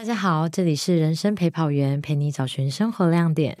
[0.00, 3.58] 大家好，这里是人生陪跑员，陪你找寻生活亮点。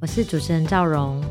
[0.00, 1.22] 我是主持人赵荣。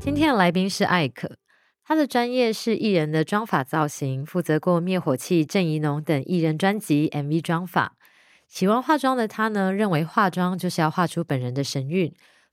[0.00, 1.36] 今天的来宾是艾可，
[1.84, 7.92] 他的专业是艺人的妆发造型，负责过灭火器、郑怡农等艺人专辑 MV 妆发。
[8.48, 12.12] 喜欢化妆的他呢，认为化妆就是要画出本人的神韵。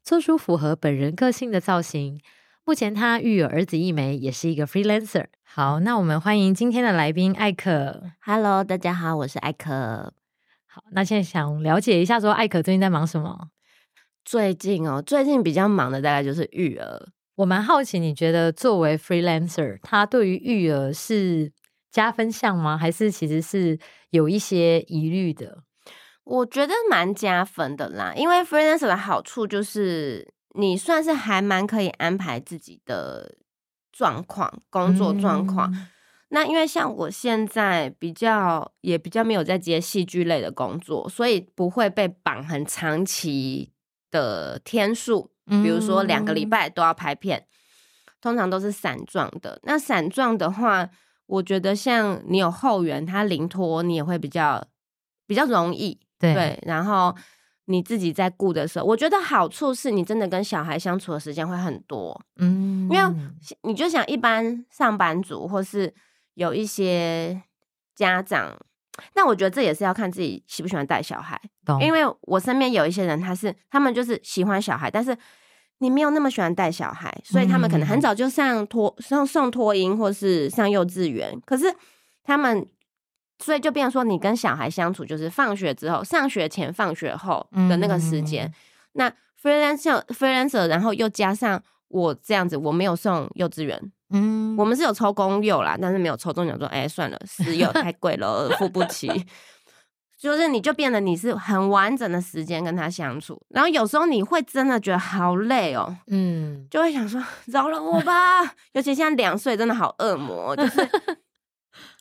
[0.10, 2.20] 做出符合本人个性的造型。
[2.66, 5.26] 目前他育有儿子一枚，也是一个 freelancer。
[5.44, 8.02] 好，那我们欢迎今天的来宾艾可。
[8.20, 10.12] Hello，大家好，我是艾可。
[10.66, 13.50] 好，那现在想了解一下，说艾可最近在忙什么？
[14.26, 17.10] 最近哦，最近比较忙的大概就是育儿。
[17.36, 21.52] 我蛮好奇，你觉得作为 freelancer，他对于育儿是
[21.92, 22.76] 加分项吗？
[22.76, 23.78] 还是其实是
[24.10, 25.60] 有一些疑虑的？
[26.30, 33.36] 我觉得蛮加分的啦，因为 freelancer 的好处就是你算是还蛮可以安排自己的
[33.92, 35.74] 状况、工作状况。
[36.28, 43.72] 那因为像我现在比较也比较没有在接戏剧类的工作，所以不会被绑很长期
[44.12, 47.48] 的天数，比如说两个礼拜都要拍片，
[48.22, 49.60] 通常都是散状的。
[49.64, 50.88] 那散状的话，
[51.26, 54.64] 我觉得像你有后援，他临托你也会比较
[55.26, 56.00] 比较容易。
[56.20, 57.16] 对，然后
[57.66, 63.16] 你自己在顾的时候，我觉得好处是你真的跟小孩相处的时间会很多，嗯，因为
[63.62, 65.94] 你就想一般上班族或是
[66.34, 67.42] 有一些
[67.96, 68.60] 家长，
[69.16, 71.40] 那我觉得这也是要看自己喜不喜欢带小孩，
[71.80, 75.18] 因为我身边有一些人，他是他们就是喜欢小孩，但是
[75.78, 81.74] 你没有那么喜欢带小孩，所以他们可能很早就上托上送托婴或是上幼稚园，可是
[82.24, 82.68] 他们。
[83.42, 88.52] 所以就变成说，你跟小孩相处就是放学之后、上学前、放学后的那个时间。
[88.94, 89.10] 那
[89.42, 93.80] freelancer freelancer，然后又加上我这样子，我没有送幼稚园，
[94.10, 99.10] 嗯，我们是有抽公幼啦，但是没有抽中奖，说哎算了，私幼太贵了，付不起。
[100.20, 108.44] 就是你就变得你是很完整的时间跟他相处，然后有时候你会真的觉得好累哦，嗯，就会想说 饶了我吧。
[108.74, 110.90] 尤其现在两岁，真的好恶魔，就是。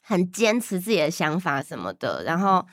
[0.09, 2.67] 很坚持自己的想法什么的，然后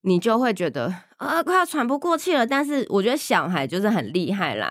[0.00, 2.44] 你就会觉得啊，快要喘不过气了。
[2.44, 4.68] 但是我觉得小孩就是很厉害啦，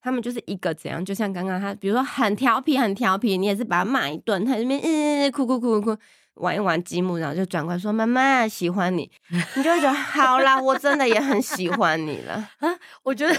[0.00, 6.00] 他们就是一个怎样，就像刚刚他，比如说很调皮，很调皮，你也是把他骂一顿，他那边嗯哭哭哭哭哭，
[6.34, 9.10] 玩一玩积木，然后就转过来说妈妈喜欢你，
[9.56, 12.68] 你就会觉得好啦，我真的也很喜欢你了 啊，
[13.02, 13.34] 我觉得。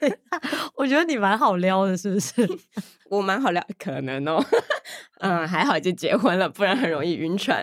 [0.76, 2.48] 我觉得你蛮好撩的，是不是？
[3.10, 4.44] 我蛮好撩，可能哦。
[5.20, 7.62] 嗯，还好就结婚了，不然很容易晕船。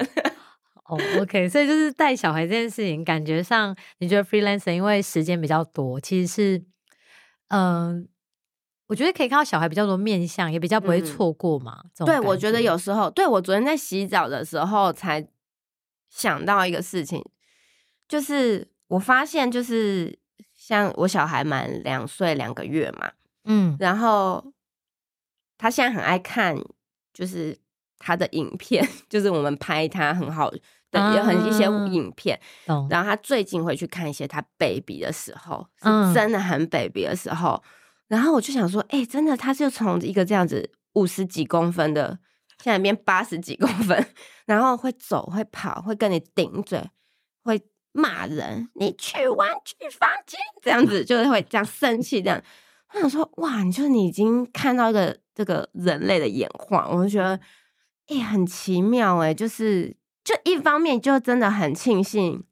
[0.87, 6.63] 哦，OK，所以就是带小孩这件事情，感觉上你觉得 freelancer 因为时间比较多，其实是，
[7.47, 8.07] 嗯，
[8.87, 11.85] 我觉得可以看到小孩比较多面相，也比较不会错过嘛。
[12.05, 15.25] 对，我觉得有时候，对我昨天在洗澡的时候才
[16.09, 17.23] 想到一个事情，
[18.07, 20.19] 就是我发现就是。
[20.67, 23.11] 像我小孩满两岁两个月嘛，
[23.43, 24.43] 嗯，然后
[25.59, 26.57] 他现在很爱看，
[27.13, 27.55] 就是
[27.99, 32.39] 他的影片， 就是我们拍他很好的也很一些影片，
[32.89, 37.61] 然后他最近会去看一些他 baby 的时候，是真的很 baby 的时候，
[38.07, 42.17] 然后我就想说，哎，真的，他就从一个这样子五十几公分的，
[42.63, 44.03] 现在变八十几公分，
[44.47, 46.89] 然后会走会跑，会跟你顶嘴，
[47.43, 47.61] 会。
[47.95, 52.41] 骂人，你去玩具房间这样子，就是会这样生气这样。
[52.93, 57.39] 我想说，哇，你就是你已经看到一个这个人类的演化，我就觉得，
[58.07, 62.43] 哎，很奇妙哎，就是就一方面就真的很庆幸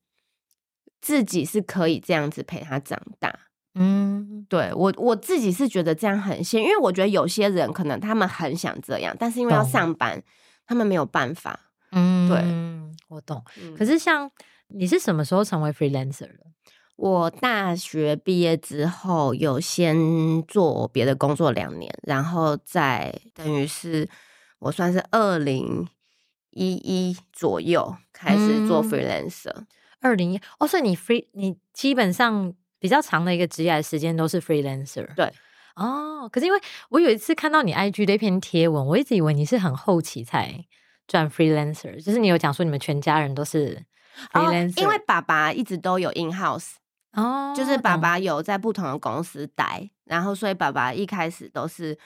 [1.01, 3.37] 自己是可以这样子陪他长大。
[3.75, 10.23] 嗯，对我我自己是觉得这样很幸因为我觉得有些人可能他们很想这样，但是因为要上班，
[10.65, 11.59] 他们没有办法。
[11.91, 13.43] 嗯，对，我懂。
[13.77, 14.31] 可是像。
[14.73, 16.39] 你是什么时候成为 freelancer 的？
[16.95, 24.07] 我大学毕业之后有先做别的工作两年，然后再等于是
[24.59, 25.87] 我算是二零
[26.51, 29.65] 一一左右开始做 freelancer。
[30.01, 35.07] 二零一哦，所以你 free 你基本上比较长的一个职业时间都是 freelancer。
[35.15, 35.31] 对
[35.75, 36.59] 哦，可是因为
[36.89, 40.63] 我有一次看到你 IG 的一篇贴文，我一直以为你是很后期才
[41.07, 43.83] 转 freelancer，就是你有讲说你们全家人都是。
[44.33, 46.73] 哦，因为爸爸一直都有 in house，
[47.13, 51.97] 哦，就是爸爸有在不同的公司待，然后所以爸爸一开始都是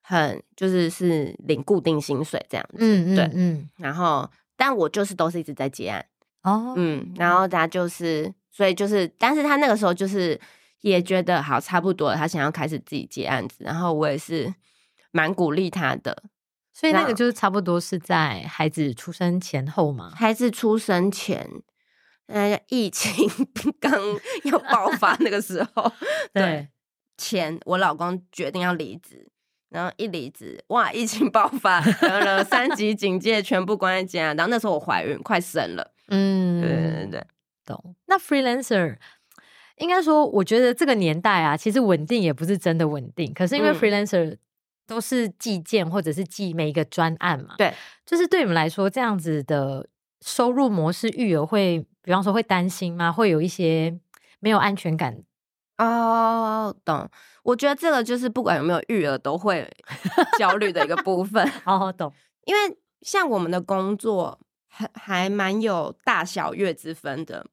[0.00, 6.04] 很就是是领固定薪水这样子，嗯嗯，对，嗯，然后但我就是都是一直在接案，
[6.42, 10.38] 哦，嗯，然后他就是所以就是，但是他那个时候就是
[10.80, 14.52] 也觉得好差不多了，他想要开始自己接案子，然后我也是
[15.10, 16.22] 蛮鼓励他的。
[16.74, 21.46] 所以那个就是差不多是在孩子出生前后嘛，孩子出生前，
[22.26, 23.28] 呃，疫情
[23.78, 23.92] 刚
[24.44, 25.92] 要爆发那个时候，
[26.32, 26.68] 对，
[27.18, 29.30] 前我老公决定要离职，
[29.68, 37.26] 然后一离职，哇，疫情爆发，然后三级警戒，全部关在家，然后那时候我怀孕，快生了，嗯，对对对，
[37.66, 37.94] 懂。
[38.06, 38.96] 那 freelancer
[39.76, 44.38] 应该说，我觉得这个年代啊，其实稳定也不是真的稳定，可是因为 freelancer。
[44.92, 47.54] 都是寄件或者是寄每一个专案嘛？
[47.56, 47.72] 对，
[48.04, 49.88] 就是对你们来说，这样子的
[50.20, 53.10] 收入模式育儿会，比方说会担心吗？
[53.10, 53.98] 会有一些
[54.40, 55.16] 没有安全感
[55.78, 56.76] 哦。
[56.84, 57.08] 懂，
[57.42, 59.66] 我觉得这个就是不管有没有育儿都会
[60.38, 61.50] 焦虑的一个部分。
[61.64, 62.12] 哦，懂。
[62.44, 67.46] 因为像我们的工作还还蛮有大小月之分的，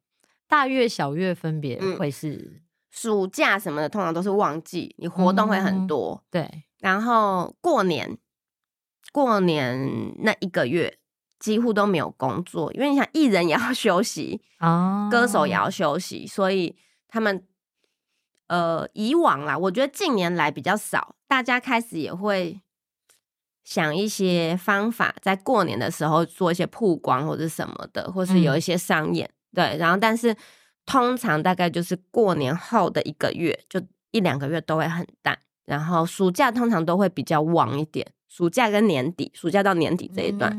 [0.45, 6.21] 大月小月分别会是暑假什么的，通常都是旺季，你活动会很多。
[6.29, 6.65] 对。
[6.79, 8.17] 然后过年，
[9.11, 10.97] 过年那一个月
[11.39, 16.75] 几乎都没有工作，因为你想艺人也要 休息啊，歌手也要休息，所以
[17.07, 17.45] 他们
[18.47, 22.61] 呃以往啦，我觉得近年来比较少，大家开始也会
[23.63, 30.35] 想一些方法，在过年的时候做一些曝光或者什么的，或是有一些商演，对，然后但是
[30.85, 33.81] 通常大概就是过年后的一个月，就
[34.11, 35.37] 一两个月都会很淡。
[35.69, 40.51] 然后暑假通常都会比较旺一点，暑假跟年底，暑假到年底这一段，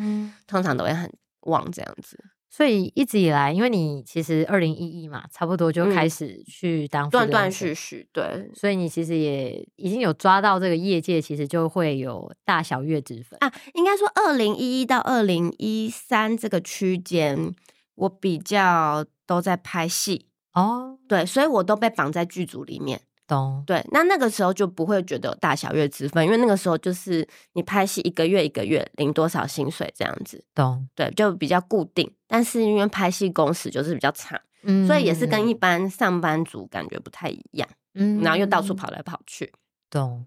[0.47, 2.17] 通常都会很旺这样子。
[2.49, 13.53] 所以一直以来，因为你其实二零一一嘛，差不多就开始去当断断续续，对，所以你其实也已经有抓到这个业界，其实就会有大小月之分啊。
[13.75, 17.55] 应该说二零一一到二零一三这个区间，
[17.95, 23.01] 我比较都在拍戏哦，对，所以我都被绑在剧组里面。
[23.31, 23.63] 懂。
[23.65, 30.89] 对，那那个时候就不会觉得有大小月之分，因为那个时候就是你拍戏一个月一个月领多少薪水这样子，懂。
[30.97, 32.13] 对，就比较固定。
[32.27, 39.53] 但是因为拍戏工时就是比较长，嗯，所以也是跟一般上班族感觉不太一样，嗯，然后又到处跑来跑去，
[39.89, 40.27] 懂，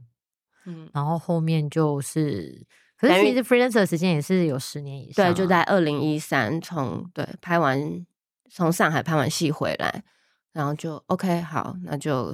[0.66, 2.66] 嗯，然后后面就是，
[2.98, 8.06] 可是其实 freelancer 时间也是有十年以上，对，就在二零一三从对拍完
[8.50, 10.04] 从上海拍完戏回来，
[10.54, 12.34] 然后就 OK 好，那就。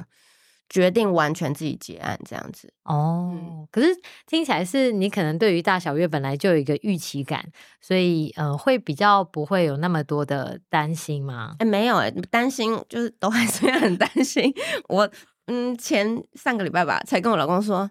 [0.69, 3.88] 决定完全自己结案这样子哦，可是
[4.27, 7.44] 听起来是你可能对于大小月本来就有一个预期感，
[7.81, 11.56] 所以呃会比较不会有那么多的担心吗？
[11.57, 14.54] 哎，没有哎，担心就是都还是很担心。
[14.88, 15.10] 我
[15.48, 17.89] 嗯前上个礼拜吧，才跟我老公说，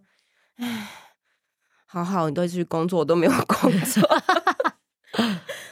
[0.56, 0.88] 哎，
[1.84, 4.02] 好好，你都去工作，我都没有工作。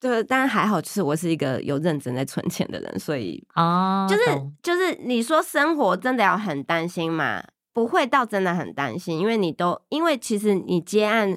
[0.00, 4.22] 对，当然还好，就是我是一个有认真在存钱的人，所以哦，就是
[4.62, 7.42] 就是你说生活真的要很担心嘛？
[7.72, 11.36] 不会到真的很担心，因为你都因为其实你接案，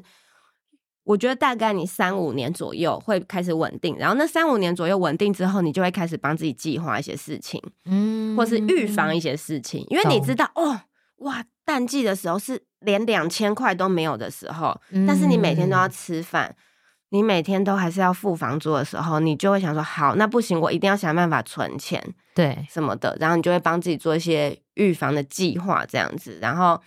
[1.04, 10.82] 我觉得大概你三五年左右会开始稳定，然后那三五年左右稳定之后，你就会开始帮自己计划一些事情，嗯，或是预防一些事情，因为你知道哦，
[11.18, 16.56] 哇，淡季的时候是连两千块都没有的时候，但是你每天都要吃饭。
[17.14, 22.02] 你每天都还是要付房租的时候，你就会想说：好，那不行，我一定要想办法存钱，
[22.34, 23.16] 对，什么的。
[23.20, 26.40] 然后你就会帮自己做一些预防的计划，这样子。
[26.42, 26.82] 然后，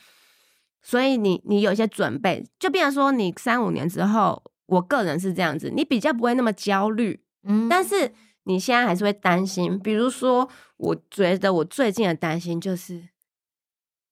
[0.83, 7.69] 所以你你有一些准备，就变成说，你三五年之后，我个人是这样子，你比较不会那么焦虑，嗯。
[7.69, 8.13] 但是
[8.45, 13.14] 你现在还是会担心，比如说，我觉得我最近的担心就是。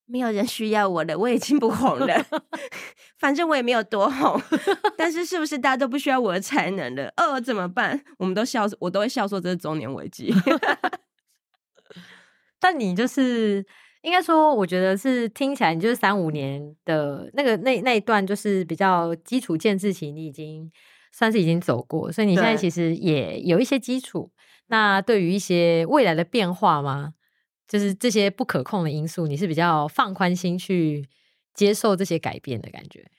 [0.07, 2.27] 没有人需要我了，我已经不红了。
[3.19, 4.41] 反正我也没有多红，
[4.97, 7.13] 但是是不是大家都不需要我的才能了？
[7.17, 8.03] 哦，怎么办？
[8.19, 10.35] 我们都笑，我都会笑说这是中年危机。
[12.61, 13.65] 但你就是
[14.03, 20.71] 应该说，我觉得是听起来你就是三五年的那个那那一段，就是比较基础建制期，你已经
[21.13, 24.31] 算是已经走过，所以你现在其实也有一些基础。
[24.69, 27.15] 那对于一些未来的变化吗？
[27.73, 31.09] 就是这些不可控的因素，你是比较放宽心去
[31.55, 33.11] 接受这些改变的感觉。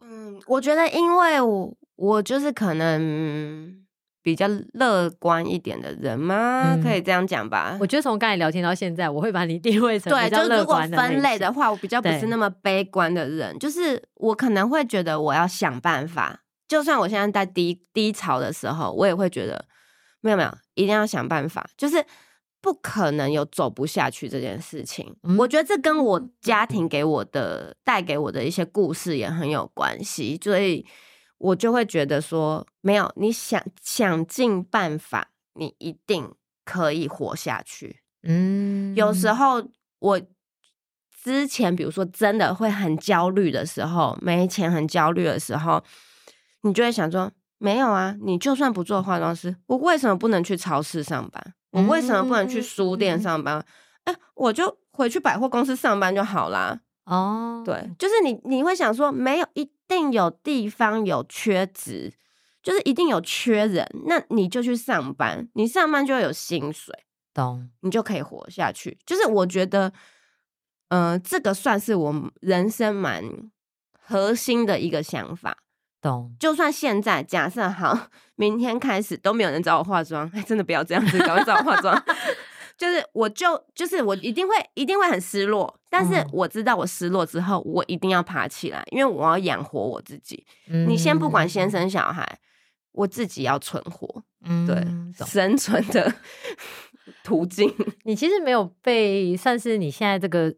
[0.00, 3.84] 嗯，我觉得，因为我我就是可能
[4.22, 6.78] 比较乐观一点的人吗？
[6.80, 7.76] 可以这样讲吧？
[7.80, 13.58] 我觉得从刚才聊天到现在，我会把你定位成对，就如果分类的话，我比较不是那么悲观的人。
[13.58, 19.66] 就是我可能会觉得我要想办法，就算我现在在低低潮的时候，我也会觉得
[20.20, 22.04] 没有没有，一定要想办法，就是。
[22.64, 30.86] 不可能有走不下去这件事情，我觉得这跟我家庭给我的带给我的一些故事也很有关系，所以
[31.36, 36.32] 我就会觉得说，没有，你想想尽办法，你一定
[36.64, 38.00] 可以活下去。
[38.22, 39.62] 嗯，有时候
[39.98, 40.18] 我
[41.22, 45.84] 之前，比如说真的会很焦虑的时候，没钱很焦虑的时候，
[46.62, 51.54] 你就会想说，没有啊，你就算不做化妆师，我为什么不能去超市上班？
[51.74, 53.64] 我为什么不能去书店上班？
[54.04, 56.80] 哎，我就回去百货公司上班就好啦。
[57.04, 62.12] 哦，对，就是你你会想说，没有一定有地方有缺职，
[62.62, 66.94] 就是一定有缺人，那你就去上班，你上班就会有薪水，
[67.34, 68.96] 懂，你就可以活下去。
[69.04, 69.92] 就是我觉得，
[70.88, 73.24] 嗯，这个算是我人生蛮
[73.98, 75.58] 核心的一个想法。
[76.04, 82.04] 懂，就算现在假设好， 明天开始都没有人找我化妆， 哎，真的不要这样子，赶快找我化妆。
[82.76, 90.44] 就是我就就是我一定会一定会很失落，但是我知道我失落之后，我一定要爬起来，因为我要养活我自己。
[90.66, 92.38] 你先不管先生小孩，
[92.92, 94.84] 我自己要存活，嗯对，
[95.24, 96.12] 生存的
[97.22, 97.72] 途径。
[98.02, 100.52] 你其实没有被算是你现在这个，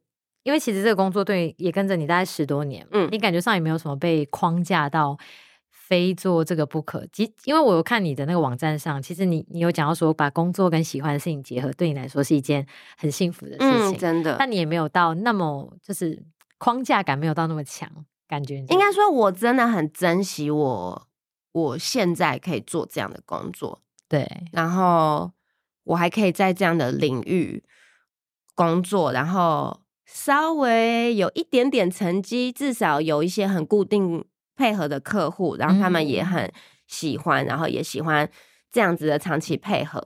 [0.46, 5.18] 因为其实这个工作对也跟着你大概十多年，嗯，你感觉上也没有什么被框架到。
[5.88, 12.66] 非做这个不可，即因为我有看你的那个网站上，其实你你有讲到说，把工作跟喜欢的事情结合，对你来说是一件
[12.98, 14.34] 很幸福的事情，真的。
[14.36, 16.20] 但你也没有到那么就是
[16.58, 17.88] 框架感没有到那么强，
[18.26, 21.06] 感觉应该说，我真的很珍惜我
[21.52, 25.30] 我现在可以做这样的工作，对，然后
[25.84, 27.62] 我还可以在这样的领域
[28.56, 34.24] 工作，然后稍微有一点点成绩，至少有一些很固定。
[34.58, 36.50] 配合的客户，然后他们也很
[36.86, 38.26] 喜欢，然后也喜欢
[38.72, 40.02] 这样子的长期配合。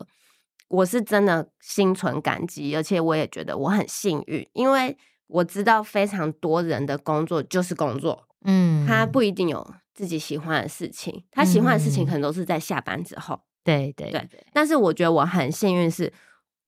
[0.67, 9.65] 我是真的心存感激，而且我也觉得我很幸运，因为我知道非常多人的工作就是工作，嗯，他不一定有
[9.95, 13.41] 自己喜欢的事情，他喜欢的事情可能都是在下班之后。
[13.63, 16.13] 对对对，但是我觉得我很幸运，是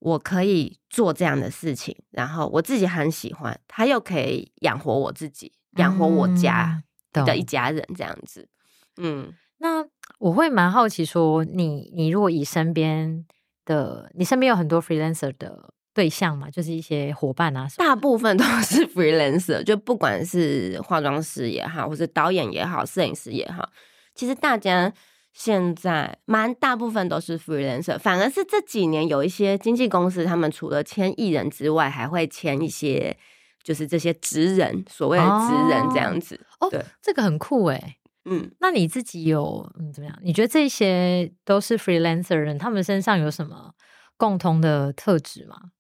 [0.03, 6.83] 我可以做这样的事情，然后我自己很喜欢，他又可以养活我自己，养活我家。
[7.13, 8.49] 的一家人这样子，
[8.97, 9.85] 嗯，那
[10.19, 13.27] 我会蛮好奇，说你你如果以身边
[13.67, 23.69] 的，你身边有很多 freelancer 的对象嘛，就是一些伙伴啊，大部分都是 freelancer，就不管是化妆师也好，或者导演也好，摄影师也好，
[24.15, 24.91] 其实大家
[25.33, 33.19] 现在蛮大部分都是 freelancer，反而是这几年有一些经纪公司，他们除了签艺人之外，还会签一些。
[33.65, 40.19] 就是这些职人，所谓的职人这样子哦，对，这个很酷哎，嗯，那你自己有嗯怎么样？
[40.21, 43.73] 你觉得这些都是 freelancer 人，他们身上有什么
[44.17, 45.71] 共同的特质吗？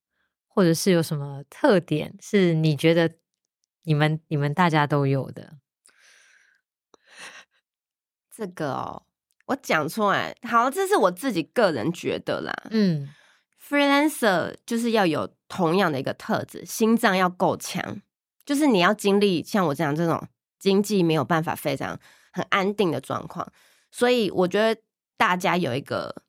[0.47, 3.16] 或者是有什么特点是你觉得
[3.82, 5.54] 你们你们大家都有的？
[8.30, 9.02] 这个哦，
[9.52, 13.09] 我讲出来，好，这是我自己个人觉得啦，嗯。
[13.64, 18.02] freelancer 就是要有同样的一个特质，心脏要够强，
[18.44, 20.23] 就是你要经历像我这样这种
[20.59, 21.99] 经济没有办法非常
[22.32, 23.50] 很安定的状况，
[23.90, 24.78] 所以我觉得
[25.16, 26.23] 大家有一个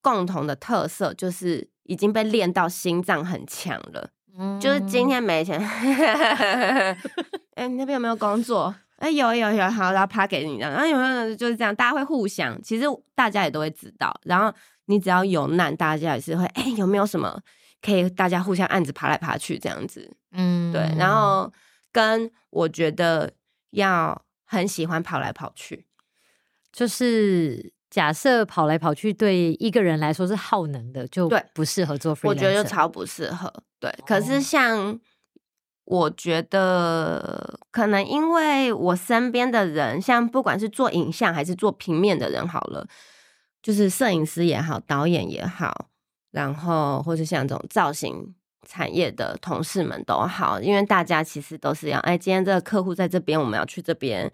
[0.00, 4.10] 共同的特色，就是已经被练到心脏很强了。
[4.36, 5.60] 嗯，就是今天没钱，
[7.54, 8.74] 哎，你那边有没有工作？
[8.98, 14.56] 哎，有有有，好，然后发给你，然后有没有就是这样，大家会互相，其实大家也都会知道，然后。
[14.90, 17.38] 你只要有难，大家也是会哎，有没有什么
[17.82, 20.10] 可以大家互相案子爬来爬去这样子？
[20.32, 20.80] 嗯，对。
[20.96, 21.52] 然后
[21.92, 23.30] 跟我觉得
[23.72, 25.84] 要很喜欢跑来跑去，
[26.72, 32.16] 就是假设跑来跑去对一个人来说是耗能的，就对不适合做。
[32.22, 33.52] 我觉得就超不适合。
[33.78, 34.98] 对，可是像
[35.88, 42.86] 我觉得可能因为我身边的人，像不管是做影像还是做平面的人，好了。
[43.60, 45.88] 就是摄影师也好，导演也好，
[46.30, 48.34] 然后或是像这种造型
[48.66, 54.30] 产业的同事们都好，因为大家其实都是要，哎，今天这个客户在这边，我们要去这边，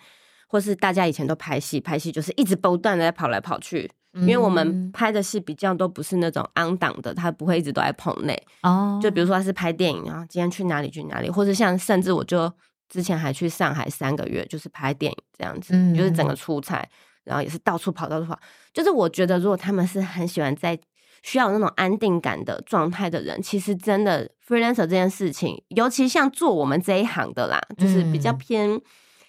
[0.47, 8.99] 或是大家以前都拍戏，拍戏就是一直不断的在跑来跑去，因为我们拍的戏比较都不是那种安档的，他不会一直都在棚内哦。
[9.03, 12.53] 就比如说他是拍电影，然后今天去哪里去哪里，或者像甚至我就
[12.89, 16.87] 之前还去上海三个月，就是拍电影这样子，就是整个出差。
[17.25, 18.39] 然后也是到处跑，到处跑。
[18.75, 20.79] 就是我觉得，如果他们是很喜欢在
[21.23, 28.79] 需要那种安定感的状态的人，其实真的 freelancer 这件事情，尤其像做我们这一行的啦，就是比较偏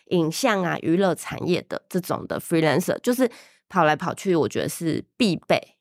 [0.07, 3.31] 影像啊、娱乐产业的这种的 freelancer，就是
[3.69, 5.77] 跑来跑去，我觉得是必备，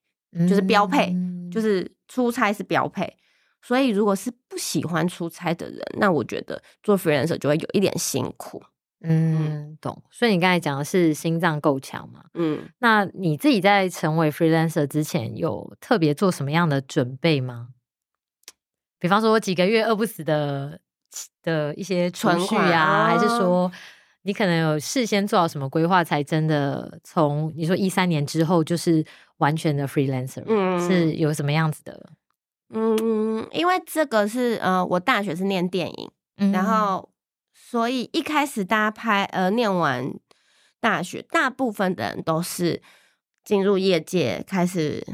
[0.48, 1.14] 就是标配，
[1.50, 3.16] 就是出差是标配。
[3.62, 8.62] 所以，如果是不喜欢出差的人，那我觉得做 freelancer 就会有一点辛苦。
[9.00, 10.02] 嗯，懂。
[10.10, 12.24] 所以你刚才讲的是心脏够强嘛？
[12.34, 17.68] 嗯，那你自己在成为 freelancer 之前，有特别做什么样的准备吗？
[18.98, 20.80] 比方说几个月饿不死的
[21.42, 23.72] 的一些储蓄存款啊，还是哦说
[24.24, 29.04] 你可能有事先做好什么规划，才真的从你说一三年之后就是
[29.36, 32.10] 完全的 freelancer，嗯是有什么样子的？
[32.70, 37.10] 嗯，因为这个是呃，我大学是念电影，嗯然后
[37.52, 40.12] 所以一开始大家拍呃念完
[40.80, 42.82] 大学，大部分的人都是
[43.44, 45.06] 进入业界开始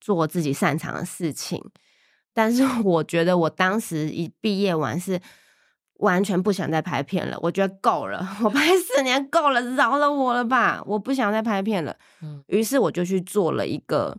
[0.00, 1.62] 做自己擅长的事情。
[2.34, 5.20] 但是我觉得我当时一毕业完是
[5.98, 11.96] 完全不想再拍片了，我觉得够了，我拍 四年够了，饶了我了吧，我不想再拍片了。
[12.22, 14.16] 嗯于是我就去做了一个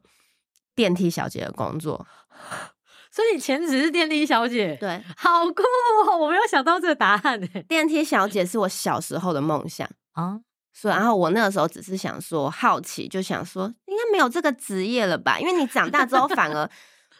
[0.75, 2.05] 电梯小姐的工作。
[3.09, 5.63] 所以你前职是电梯小姐，对，好酷
[6.07, 6.17] 哦！
[6.17, 7.61] 我没有想到这个答案哎。
[7.63, 9.89] 电梯小姐是我小时候的梦想。
[10.13, 10.39] 啊，
[10.71, 15.39] 所以，然后我那个时候只是想说好奇，就想说应该没有这个职业了吧？
[15.39, 16.69] 因为你长大之后反而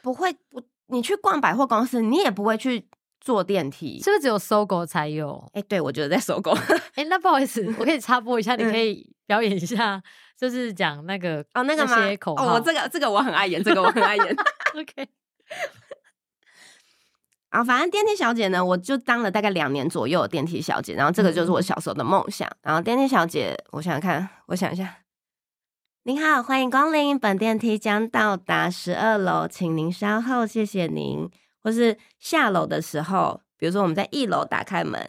[0.04, 2.88] 不会不，你去逛百货公司，你也不会去
[3.28, 4.00] 坐电梯。
[4.02, 5.52] 是不是只有搜狗才有？
[5.54, 6.58] 哎、对，我觉得在搜狗
[6.96, 10.02] 哎、那不好意思，我可以插播一下，你嗯可以表演一下，
[10.40, 11.98] 就是讲那个哦，那个吗？
[12.18, 12.34] 口。
[12.38, 14.26] 哦，我这个这个我很爱演，这个我很爱演。
[14.80, 15.10] OK，
[17.50, 22.50] 啊，反正电梯小姐呢，我就当了大概两年左右的电梯小姐，然后这个就是我小时候的梦想。
[22.62, 25.00] 然后电梯小姐，我想想看，我想一下。
[26.04, 31.30] 您好，欢迎光临，本电梯将到达十二楼，请您稍后，谢谢您。
[31.68, 35.06] 或是下楼的时候，比如说我们在一楼打开门，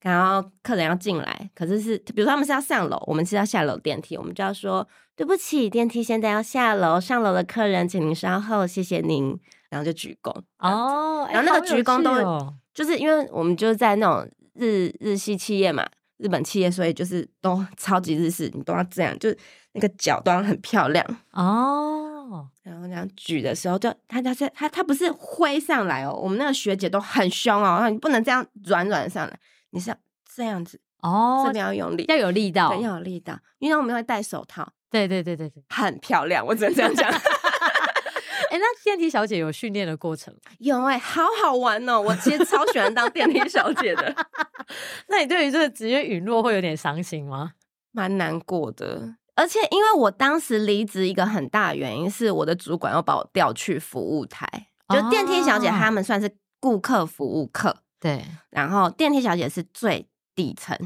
[0.00, 9.38] 然后客人要进来，可是是比如说他们是要上楼，我们是要下楼电梯，我们就要说对不起，电梯现在要下楼，上楼的客人请您稍后，谢谢您，
[9.68, 10.34] 然后就鞠躬。
[10.58, 15.86] 哦，哎然后那个鞠躬都哦就是因为我们就是在那种日日系企业嘛，
[16.16, 19.38] 日本企业，所以就是都 超级日式，你都要这样，就是
[19.74, 21.06] 那个脚都要很漂亮。
[21.30, 22.09] 哦，
[22.62, 29.38] 然后这样举的时候就，他他是他他不是挥上来哦，我们那个学姐都很凶哦，然后你不能这样软软上来，
[29.70, 29.96] 你是要
[30.34, 35.62] 这样子，哦这，边要用力，要有力道对，，要有力道，因为我们会戴手套，对对对对对。
[35.70, 37.10] 很漂亮，我只能这样讲。
[38.50, 42.00] 哎、那电梯小姐有训练的过程吗，有哎、好好玩哦！
[42.00, 44.12] 我其实超喜欢当电梯小姐的，
[45.06, 47.52] 那你对于这个职业陨落会有点伤心吗？
[47.92, 49.14] 蛮难过的。
[49.40, 54.46] 而且因为我当时离职一个很大的原因是我的主管要把我调去服务台，
[54.90, 60.76] 就电梯小姐哦她们算是顾客服务客，对，然后电梯小姐是最底层，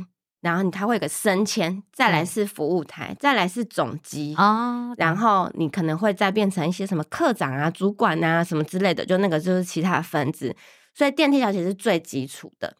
[0.40, 4.36] 然后你它会有个升迁，再来是服务台，再来是总机。
[4.38, 10.54] 哦，然后你可能会再变成一些什么科长啊、主管啊什么之类的，就那个就是其他的分支。
[10.94, 12.76] 所以电梯小姐是最基础的。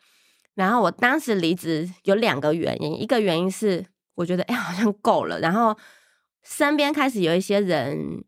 [0.55, 5.77] 然后我当时离职有两个原因，一个原因是我觉得哎、好像够了，然后
[6.43, 8.25] 身边开始有一些人，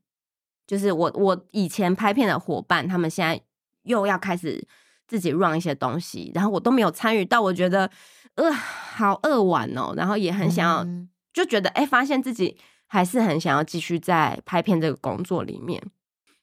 [0.66, 3.40] 就是我我以前拍片的伙伴，他们现在
[3.82, 4.66] 又要开始
[5.06, 7.90] 自己 run 一些东西，然后我都没有参与到，我觉得
[8.34, 10.84] 呃好扼腕哦，然后也很想要。
[10.84, 15.78] 嗯就觉得哎、诶发现自己还是很想要继续在拍片这个工作里面。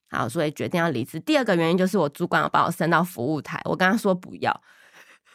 [0.08, 1.18] 好，所以决定要离职。
[1.18, 4.62] 第二个原因就是我主管要把我升到服务台，我跟他说不要，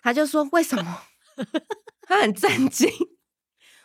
[0.02, 1.02] 他就说为什么？
[2.08, 2.90] 他很震惊。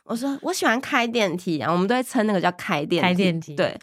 [0.05, 3.09] 我说我喜欢开电梯啊，我们都会称那个叫开电梯。
[3.09, 3.79] 开电梯对。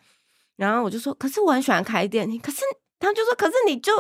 [0.56, 2.62] 然后我就说，可是我很喜欢开电梯，可是
[3.00, 3.92] 他就说，可是你就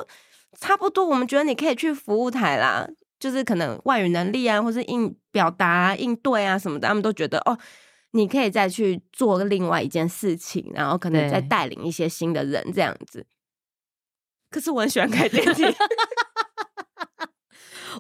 [0.59, 2.87] 差不多，我们觉得你可以去服务台啦，
[3.19, 7.57] 就是可能外语能力啊，或是应表达、啊、应对啊什么的，他们都觉得哦，
[8.11, 13.25] 你可以再去做另外一件事情，然后可能再带领一些新的人这样子。
[14.51, 15.63] 可是我很喜欢开电梯，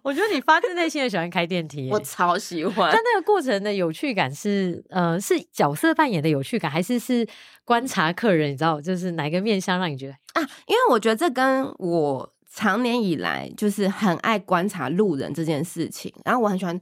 [0.03, 3.01] 我觉得你发自内心的喜欢开电梯耶、我超喜欢但。
[3.03, 7.27] 那个过程的有趣感是，呃，是角色扮演的有趣感，还是是
[7.65, 8.51] 观察客人？
[8.51, 16.79] 你知道，就是哪个面相让你觉得啊，因为我觉得这跟我常年以来就是很爱观察路人这件事情，然后我很喜欢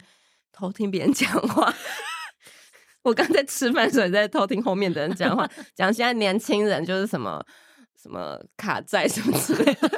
[0.52, 1.74] 偷听别人讲话。
[3.04, 7.44] 我刚在吃饭的时候也在偷听后面的人讲话，讲现在年轻人就是什么
[8.02, 9.90] 什么卡债什么之类的，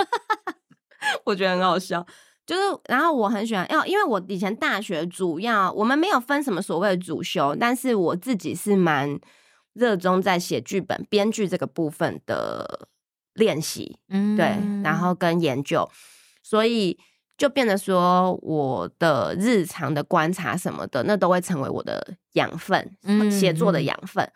[1.26, 2.06] 我觉得很好笑。
[2.46, 9.20] 就是，然后我很喜欢，要因为我以前大学主要我们没有分什么所谓的主修，但是我自己是蛮
[9.74, 12.88] 热衷在写剧本、编剧这个部分的
[13.36, 15.90] 练习，嗯对，然后跟研究，
[16.44, 17.00] 所以
[17.38, 24.30] 就变得说我的日常的观察什么的，那都会成为我的养分，嗯写作的嗯养分。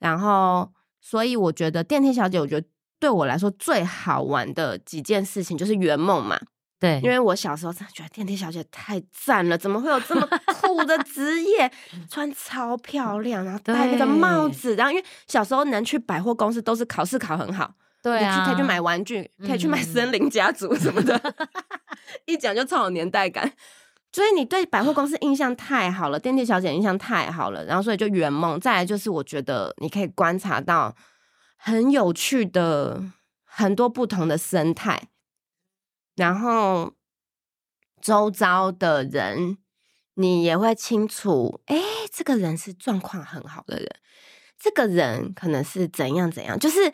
[0.00, 2.66] 然后，所以我觉得电梯小姐，我觉得
[2.98, 6.38] 对我来说最好玩的几件事情就是圆梦嘛，
[6.84, 11.70] 对，因为我小时候真的觉得电梯小姐太赞了，怎么会有这么酷的职业？
[12.10, 21.18] 穿超漂亮，然后戴那个帽子，然后因为小时候能去百货公司都是考试考很好，对啊，可以去买玩具，可以去买森林家族什么的，
[22.26, 23.50] 一讲就超有年代感。
[24.12, 28.60] 所以你对百货公司印象太好了，电梯小姐印象太好了，然后所以就圆梦。
[28.60, 30.94] 再来就是我觉得你可以观察到
[31.56, 33.02] 很有趣的
[33.44, 35.08] 很多不同的生态，
[36.16, 36.92] 然后
[38.00, 39.58] 周遭的人
[40.14, 41.76] 你也会清楚，哎，
[42.12, 43.88] 这个人是状况很好的人，
[44.58, 46.92] 这个人可能是怎样怎样，就是。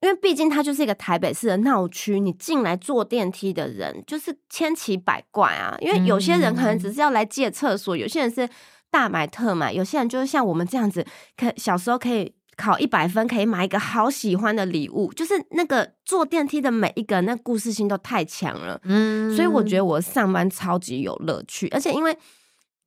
[0.00, 5.76] 因为毕竟它就是一个台北市的闹区，你进来坐电梯的人就是千奇百怪啊。
[5.80, 8.48] 因为有些人可能只是要来借厕所，有些人是
[8.92, 11.04] 大买特买，有些人就是像我们这样子，
[11.36, 15.10] 可小时候可以考一百分，可以买一个好喜欢的礼物。
[15.14, 18.78] 就是那个坐电梯的每一个，那故事性都太强了。
[18.82, 22.18] 嗯，所以我觉得我上班超级有乐趣，而且因为。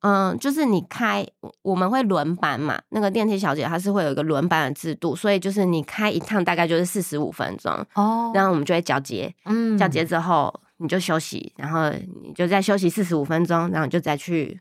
[0.04, 1.24] 嗯，就是你开，
[1.62, 2.76] 我们会轮班嘛。
[2.88, 11.88] 那个电梯小姐她是会有一个轮班的制度，所以就是你开一趟大概就是四十五分钟哦，然后我们就会交接，嗯，交接之后你就休息，然后
[12.24, 14.60] 你就再休息四十五分钟，然后就再去，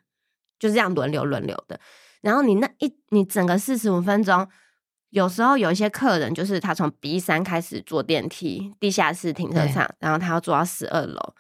[0.60, 1.80] 就这样轮流轮流的。
[2.22, 4.48] 然后你那一你整个四十五分钟，
[5.12, 11.36] 有时候有一些客人就是他从 B 三开始坐电梯，地下室停车场，然后他要坐到十二楼，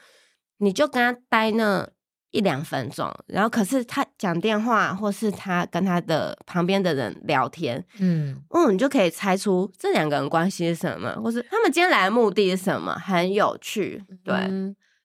[0.60, 1.89] 你就跟他待那。
[2.34, 14.34] 一两分钟，然后可是他讲电话，或是他跟他的旁边的人聊天，嗯，嗯，你就可以猜出这两个人关系是什么，或是他们今天来的目的是什么，很有趣，对。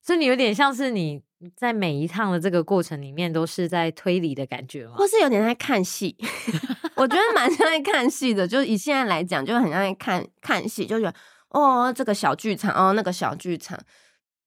[0.00, 1.20] 所以你有点像是你
[1.56, 4.94] 在每一趟的这个过程里面都是在推理的感觉吗？
[4.96, 6.16] 或是有点在看戏？
[6.96, 11.14] 我觉得蛮像在看戏的，就是以现在来讲，就很像在看看戏，就觉得
[11.50, 13.78] 哦，这个小剧场，哦，那个小剧场，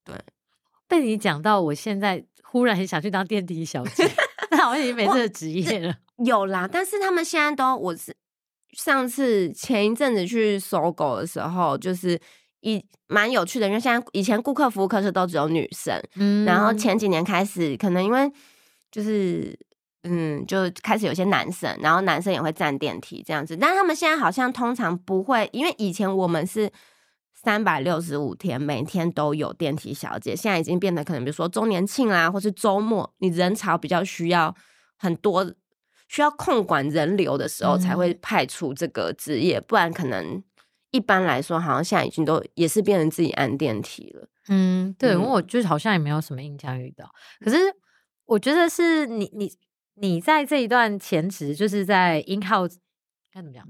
[0.03, 0.15] 对。
[0.87, 2.25] 被你讲到，我现在。
[2.51, 4.03] 忽然很想去当电梯小姐，
[4.49, 5.95] 那好像已经没这个职业了。
[6.25, 8.11] 有啦，但是他们现在都，我是
[8.71, 12.19] 上次前一阵子去搜狗的时候，就是
[12.61, 18.31] 一蛮有趣的，因为现在以前顾客服务科室都只有女生，嗯，然后前几年开始，可能因为
[18.91, 19.57] 就是
[20.03, 26.71] 嗯，就开始有些男生，然后男生也会站电梯这样子，但他们现在好像通常不会，因为以前我们是。
[27.41, 30.35] 三百六十五天，每天都有电梯小姐。
[30.35, 34.53] 现在已经变得可能，比如说周年庆啦，或是周末，你人潮比较需要
[34.97, 35.49] 很多，
[36.09, 39.57] 需要控管人流的时候，才会派出这个职业。
[39.61, 40.43] 不然，可能
[40.91, 44.27] 一般来说，好像现在已经都也是变成自己按电梯了。
[44.47, 47.09] 嗯，对，我就是好像也没有什么印象遇到。
[47.39, 47.57] 可是
[48.25, 49.51] 我觉得是你，你，
[49.95, 52.75] 你在这一段前职，就是在 in house
[53.31, 53.67] 该怎么讲？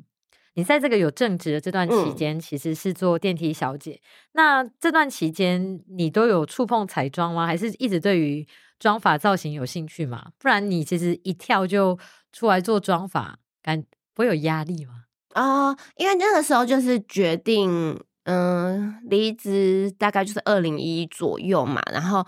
[0.56, 4.02] 你在这个有正职的这段期间，其实是做电梯小姐。
[4.34, 7.46] 那这段期间，你都有触碰彩妆吗？
[7.46, 8.46] 还是一直对于
[8.78, 10.32] 妆法造型有兴趣吗？
[10.38, 11.98] 不然你其实一跳就
[12.34, 14.99] 出来做妆法，感不会有压力吗？
[15.40, 21.82] 啊，因为那个时候就是决定，嗯，离职大概就是二零一左右嘛。
[21.94, 22.28] 然后，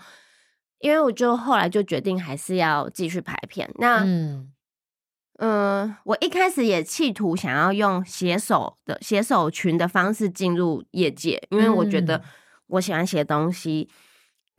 [0.78, 3.70] 因为我就后来就决定还是要继续拍片。
[3.74, 4.02] 那
[5.38, 12.22] 嗯，我一开始也企图想要用写手的写手群的方式进入业界，因为我觉得
[12.68, 13.90] 我喜欢写东西。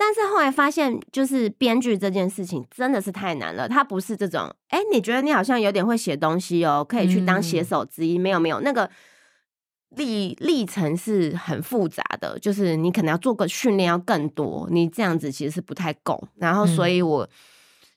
[0.05, 3.69] 但是后来发现，就是编剧这件事情真的是太难了。
[3.69, 8.17] 它不是这种，哎，你觉得你好像有点会写东西哦，可以去当写手之一。
[8.17, 8.89] 没有没有，那个
[9.91, 16.21] 历历程是很复杂的，就是你可能要做个训练要更多，你这样子其实是不太够。
[16.35, 17.29] 然后，所以我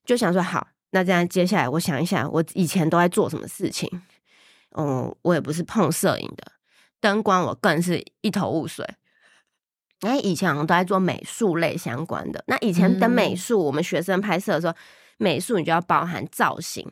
[0.04, 0.68] 就想说，好。
[0.90, 3.90] 那这样，接下来我想一想，我以前都在做什么事情？
[4.76, 6.52] 嗯，我也不是碰摄影的，
[7.00, 8.86] 灯光我更是一头雾水。
[10.00, 12.42] 哎，以前好像都在做美术类相关的。
[12.46, 14.74] 那以前的美术，我们学生拍摄的时候，
[15.18, 16.86] 美术你就要包含造型，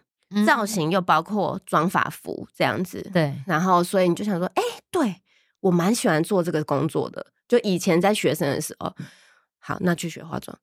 [0.46, 3.08] 造型又包括妆发服这样子。
[3.12, 5.16] 对，然后所以你就想说，哎，对
[5.60, 7.26] 我蛮喜欢做这个工作的。
[7.46, 8.94] 就以前在学生的时候，
[9.58, 10.58] 好，那去学化妆。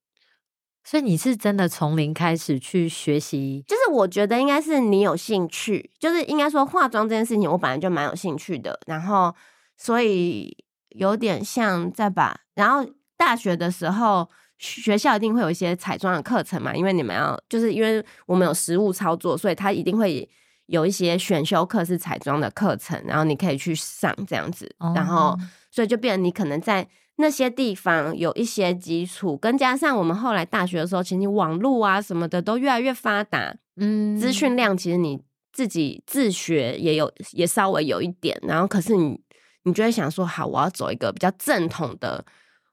[0.84, 8.80] 所以你是真的从零开始去学习，就是我觉得应该是你有兴趣，就是应该说化妆这件事情，我本来就蛮有兴趣的。
[8.88, 9.34] 然后，
[9.78, 10.58] 所以
[10.92, 12.86] 有点像在把，然后
[13.18, 20.30] 大学的时候，学校一定会有一些彩妆的课程嘛，因为你们要，就是因为我们有实物操作，所以它一定会
[20.68, 25.38] 有一些选修课是彩妆的课程，然后你可以去上这样子，然后
[25.72, 26.88] 所以就变成你可能在。
[27.18, 35.22] 那些地方有一些基础，跟加上我们后来大学的时候，其实你网络啊什么的都越来越发达，嗯，资讯量其实你
[35.54, 38.36] 自己自学也有，也稍微有一点。
[38.42, 39.22] 然后，可是你
[39.64, 42.26] 你就会想说，好，我要走一个比较正统的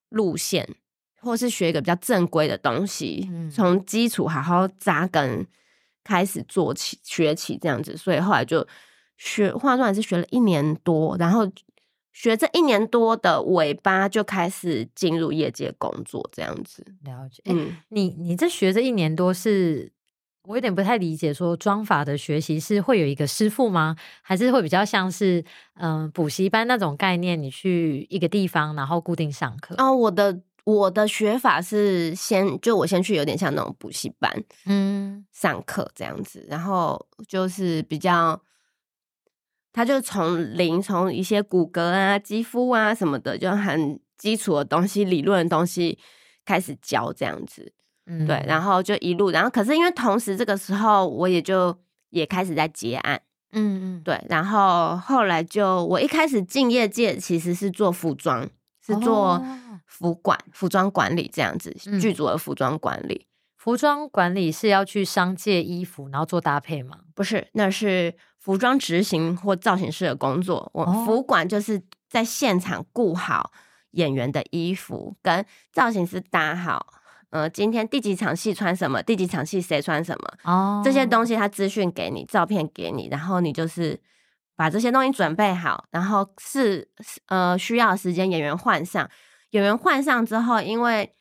[0.08, 0.68] 路线，
[1.20, 5.46] 或是学一个比较正规的东西，从基础好好扎根
[6.02, 7.96] 开始做起学起这样子。
[7.96, 8.66] 所以后来就
[9.16, 11.50] 学化妆，还是学了一年多，然后。
[12.10, 16.84] 学这一年多的尾巴就开始进入业界工作，这样子。
[17.04, 17.40] 了解。
[17.44, 19.92] 嗯，你你这学这一年多是，
[20.48, 23.94] 我有点不太理解，说妆法的学习是会有一个师傅吗？
[24.22, 27.40] 还是会比较像是嗯补习班那种概念？
[27.40, 29.74] 你去一个地方，然后固定上课？
[29.76, 38.40] 哦，我的我的学法是先就我先去有点像那种补习班，嗯，上课这样子，然后就是比较。
[39.70, 45.96] 他就从零，从一些骨骼啊、肌肤啊什么的，就很基础的东西、理论的东西
[46.44, 47.70] 开始教这样子，
[48.08, 51.76] 嗯，对，然后就一路，然后可是因为同时这个时候我也就
[52.10, 53.20] 也开始在结案，
[53.52, 58.48] 嗯嗯，对，然后后来就我一开始进业界其实是做服装，
[58.84, 59.40] 是做
[59.86, 63.26] 服管、服装管理这样子，剧组的服装管理。
[63.56, 67.00] 服装管理是要去商借衣服，然后做搭配吗？
[67.14, 70.70] 不是，那是服装执行或造型师的工作。
[70.72, 73.50] 我服管就是在现场顾好
[73.90, 76.94] 演员的衣服，跟造型师搭好。
[77.30, 79.02] 呃，今天第几场戏穿什么？
[79.02, 80.52] 第几场戏谁穿什么？
[80.52, 84.00] 哦，这些东西他资讯给你，照片给你，然后你就是
[84.56, 86.88] 把这些东西准备好，然后是
[87.26, 89.08] 呃需要时间演员换上，
[89.50, 91.14] 演员换上之后，因为。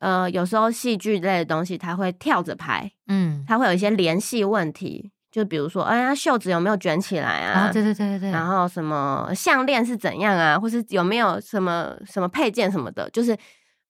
[0.00, 7.70] 呃，有时候戏剧类的东西，他会跳着拍，嗯，他会有一些联系问题，就比如说，哎呀，袖子有没有卷起来啊？
[7.72, 8.30] 对对对对对。
[8.30, 10.58] 然后什么项链是怎样啊？
[10.58, 13.08] 或是有没有什么什么配件什么的？
[13.10, 13.34] 就是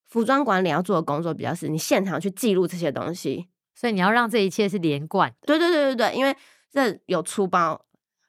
[0.07, 5.35] 服装管理要做的工作，比较是你现场去记录这些东西，所以你要让这一切是连贯。
[5.43, 6.37] 对对对对对，因为
[6.71, 7.85] 这有出包，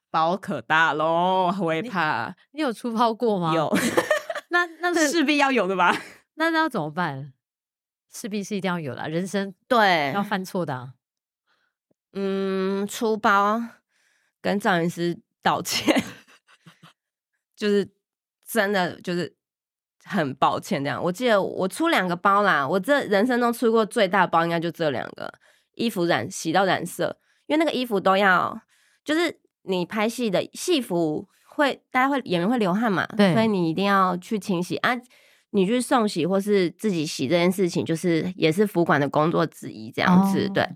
[0.10, 2.36] 包可大喽，会怕。
[2.52, 3.54] 你有出包过吗？
[3.54, 3.72] 有。
[4.50, 5.96] 那那势必要有的吧？
[6.36, 7.34] 那那要怎么办？
[8.12, 10.94] 势必是一定要有的，人生对要犯错的。
[12.14, 13.62] 嗯，出包
[14.42, 16.02] 跟造型师道歉，
[17.58, 17.92] 就是
[18.48, 19.36] 真的就是
[20.06, 21.02] 很抱歉这样。
[21.04, 25.34] 我记得我出两个包啦，我这人生中出过最大包应该就这两个
[25.74, 28.58] 衣服染洗到染色，因为那个衣服都要，
[29.04, 34.96] 就是你拍戏的戏服会，大家会演员会流汗嘛，对，所以你一定要去清洗啊。
[35.52, 40.68] 你去送洗或是自己洗这件事情，就是也是服管的工作之一，这样子对。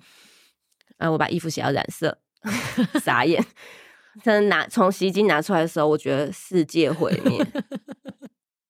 [1.00, 2.18] 呃，我把衣服洗到染色，
[3.04, 3.44] 傻眼。
[4.24, 7.46] 真的拿从洗衣机拿出来的时候，我觉得世界毁灭。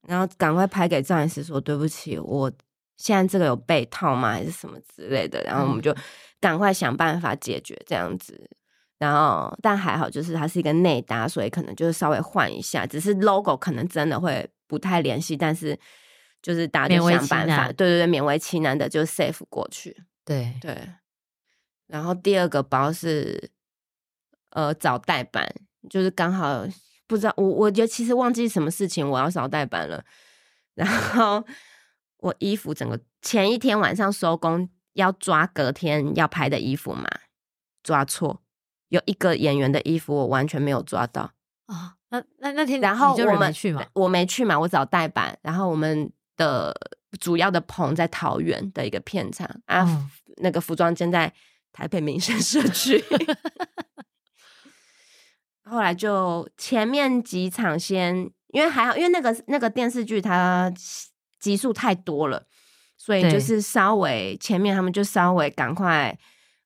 [0.10, 2.52] 然后赶快拍给赵医师说对不起，我
[2.98, 4.32] 现在这个有被套吗？
[4.32, 5.41] 还是什么之类的？
[5.43, 5.95] 然后我们就
[6.39, 8.50] 赶快想办法解决这样子。
[8.98, 14.50] 然后但还好，就是它是一个内搭，所以可能就是稍微换一下，只是 logo 可能真的会。
[14.69, 15.76] 不太联系，但是
[16.43, 20.04] 就是大家想办法，对对对，勉为其难的就 save 过去。
[20.24, 20.78] 对对。
[21.88, 23.50] 然后第二个包是
[24.52, 25.52] 呃找代班，
[25.89, 26.67] 就是刚好
[27.10, 30.06] 不知道我，我觉得其实忘记什么事情，我要找代班了。
[30.76, 31.43] 然后
[32.17, 37.10] 我衣服整个前一天晚上收工要抓隔天要拍的衣服嘛，
[37.82, 38.43] 抓错，
[38.89, 41.32] 有一个演员的衣服我完全没有抓到
[41.65, 41.95] 啊。
[42.10, 45.36] 那那那天，然后我们去嘛，我没去嘛，我找代班。
[45.41, 46.76] 然后我们的
[47.19, 51.34] 主要的棚在桃园的一个片场啊，那个服装间在
[51.74, 53.04] 台北民生社区。
[55.69, 58.15] 后来就前面几场先，
[58.47, 60.71] 因为还好，因为那个那个电视剧它
[61.39, 62.43] 集数太多了，
[62.97, 66.17] 所以就是稍微前面他们就稍微赶快。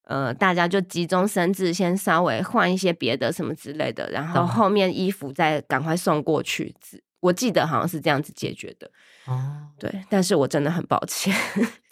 [0.05, 6.75] 呃，大家就集中生智，先稍微换一些别的什么之类的，然后后面衣服再赶快送过去。
[7.21, 8.91] 我记得好像是这样子解决的。
[9.27, 11.33] 哦，对，但是我真的很抱歉。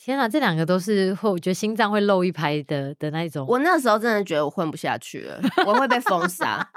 [0.04, 3.46] 天啊，这两个都是会，我觉得心脏会漏一拍的的那种。
[3.48, 6.68] 我那时候真的觉得我混不下去了，我会被封杀，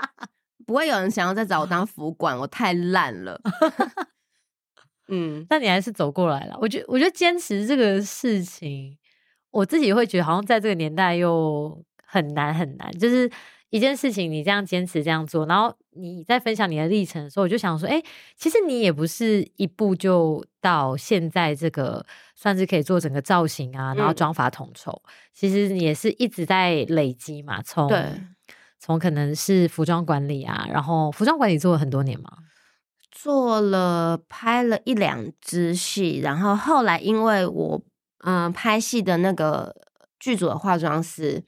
[0.66, 3.40] 不会有人想要再找我当 副管，我太烂了。
[5.08, 6.58] 嗯，但你还是走过来了。
[6.60, 8.98] 我觉，我觉得坚持这个事情。
[9.50, 12.92] 我自己会觉得，好像在这个年代又很难很难。
[12.98, 13.30] 就是
[13.74, 18.00] 一件事情，你这样坚持这样做，然后你在分享你的历程的时候，我就想说，哎，
[18.36, 22.06] 其实你也不是一步就到现在这个
[22.36, 27.60] 算是可以做整个造型啊，然后妆发统筹，其实也是一直在累积嘛。
[27.62, 27.90] 从
[28.78, 32.30] 从可能是服装管理啊，然后服装管理做了很多年嘛，
[33.10, 37.82] 做了拍了一两支戏，然后后来因为我。
[38.26, 39.76] 嗯，拍戏的那个
[40.18, 41.44] 剧组的化妆师，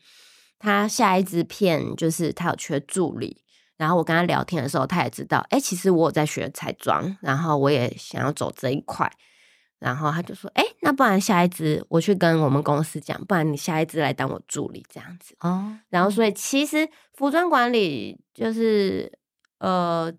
[0.59, 3.43] 他下一支片就是他有缺助理，
[3.77, 9.11] 然后我跟他聊天的时候，他也知道，哎，其实我有在学彩妆，然后我也想要走这一块，
[9.79, 15.79] 然后他就说，哎，那不然下一支我去跟我们公司讲，不然你下一支来当我助理这样子哦。
[15.91, 19.13] 然后所以其实服装管理就是
[19.59, 20.13] 呃，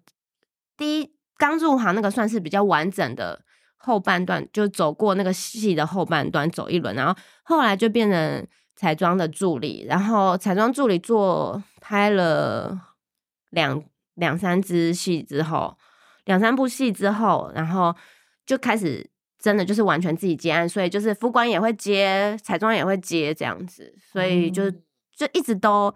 [0.77, 3.43] 第一刚入行那个算是比较完整的
[3.75, 8.47] 后半段，就走过那个戏的后半段走一轮，然后后来就变成
[8.77, 12.79] 彩妆的助理，然后彩妆助理做拍了
[13.49, 15.77] 两两三支戏之后，
[16.23, 17.93] 两三部戏之后，然后
[18.45, 19.05] 就开始
[19.37, 25.93] 真的就是完全自己接案，所以就是副官也会接，彩妆也会接这样子，所以就就一直都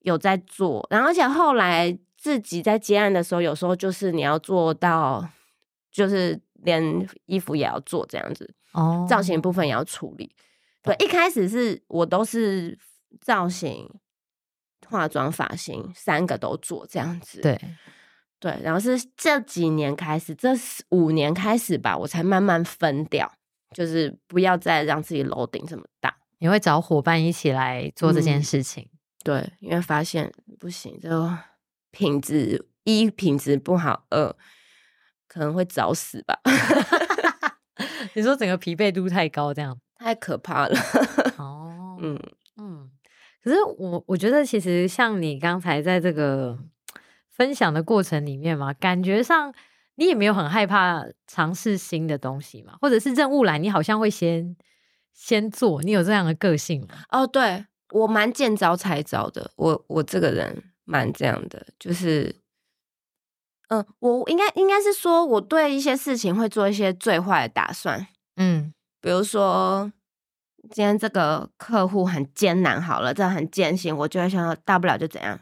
[0.00, 1.98] 有在做，然后而且后来。
[2.16, 5.28] 自己在接案的时候，有时候就是你要做到，
[5.92, 10.34] 就是连衣服也要做这样子哦，造型部分也要处理。
[10.84, 12.78] 对，一开始是我都是
[13.20, 13.90] 造型、
[14.86, 17.40] 化妆、发型三个都做这样子。
[17.40, 17.60] 对
[18.38, 20.50] 对，然后是这几年开始，这
[20.90, 23.32] 五年开始吧，我才慢慢分掉，
[23.72, 26.16] 就是不要再让自己楼顶这么大。
[26.38, 28.88] 你会找伙伴一起来做这件事情？
[29.24, 31.10] 对，因为发现不行就。
[31.96, 34.34] 品质一品质不好，二
[35.28, 36.40] 可能会早死吧。
[38.14, 40.76] 你说整个疲惫度太高，这样太可怕了。
[41.38, 42.18] 哦，嗯
[42.56, 42.90] 嗯。
[43.42, 46.58] 可是我我觉得，其实像你刚才在这个
[47.30, 49.54] 分享的过程里面嘛，感觉上
[49.96, 54.56] 你也没有很害怕尝试新的东西嘛，或者是任务来，你好像会先
[55.12, 55.82] 先做。
[55.82, 57.04] 你有这样的个性吗？
[57.10, 59.50] 哦，对我蛮见招拆招的。
[59.56, 60.62] 我我这个人。
[60.86, 62.42] 蛮这样的，就是，
[63.68, 68.73] 嗯，我应该应该是说，我对一些事情会做一些最坏的打算，嗯，
[69.04, 69.92] 比如说
[70.70, 75.38] 今天这个客户很艰难，好了，这很艰辛，我就会想，大不了就怎样，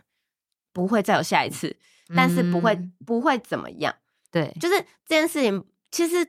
[0.72, 1.76] 不会再有下一次，
[2.16, 3.94] 但是不会不会怎么样，
[4.32, 4.74] 对，就是
[5.06, 6.26] 这件事情，其实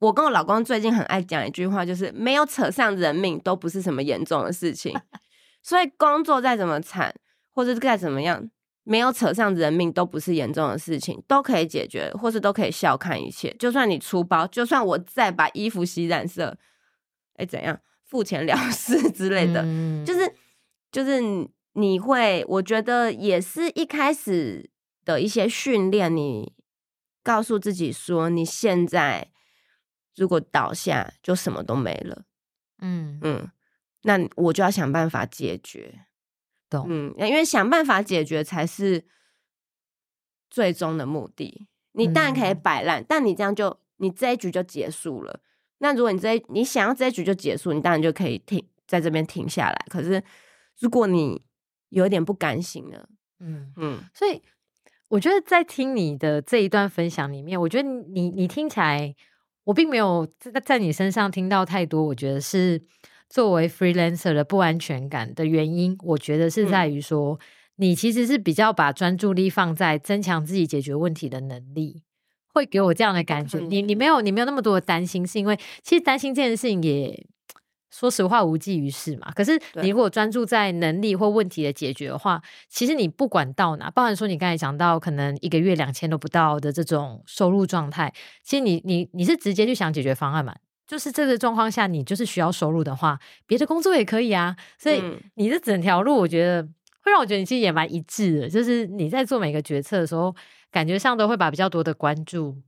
[0.00, 4.92] 我跟我老公最近很爱讲一句话，就是没有扯上人命都不是什么严重的事情，
[5.62, 7.14] 所以工作再怎么惨。
[7.52, 8.48] 或者再怎么样，
[8.90, 13.54] 没有扯上人命都不是严重的事情，都可以解决，或是都可以笑看一切。
[13.56, 16.58] 就算你出包，就算我再把衣服洗染色，
[17.38, 19.62] 哎，怎样付钱了事 之类的，
[20.04, 20.34] 就是
[20.90, 21.20] 就是
[21.74, 24.68] 你会，我觉得也是一开始
[25.04, 26.52] 的一些训练，你
[27.22, 29.30] 告诉自己说，你现在
[30.16, 32.24] 如果倒下，就什么都没了。
[32.80, 33.48] 嗯嗯，
[34.02, 36.06] 那我就要想办法解决。
[36.88, 39.04] 嗯，因为想办法解决才是
[40.48, 41.66] 最终的目的。
[41.92, 45.40] 你当然可以摆烂，但你这样就你这一局就结束了。
[45.78, 49.86] 那如果你这你想要这一局就结束，你当然就可以停在这边停下来。
[49.88, 50.22] 可是
[50.78, 51.42] 如果你
[51.88, 53.08] 有点不甘心了，
[53.40, 54.40] 嗯嗯，所以
[55.08, 59.12] 我觉得在听你的这一段分享里面，我觉得你你听起来，
[59.64, 62.80] 我并没有在在你身上听到太多，我觉得是。
[63.30, 67.38] 作为 freelancer 的不安全感的原因，我觉得是在于说，
[67.76, 72.02] 你其实是比较把专注力放在增强自己解决问题的能力，
[72.52, 73.60] 会给我这样的感觉。
[73.60, 77.24] 你你没有你没有那么多的担心，是因为其实担心这件事情也
[77.88, 79.30] 说实话无济于事嘛。
[79.30, 88.12] 可是你如果专注在能力或问题的解决的话，其实你不管到哪，包含说你刚才讲到可能一个月两千都不到的这种收入状态，
[88.42, 90.56] 其实你你你是直接去想解决方案嘛。
[90.90, 94.56] 就是这个状况下，你就是需要收入的话，别的工作也可以啊。
[94.76, 95.00] 所以
[95.36, 96.60] 你的整条路，我觉得
[97.04, 98.48] 会让我觉得你其实也蛮一致的。
[98.48, 100.34] 就是你在做每个决策的时候，
[100.68, 102.60] 感觉上都会把比较多的关注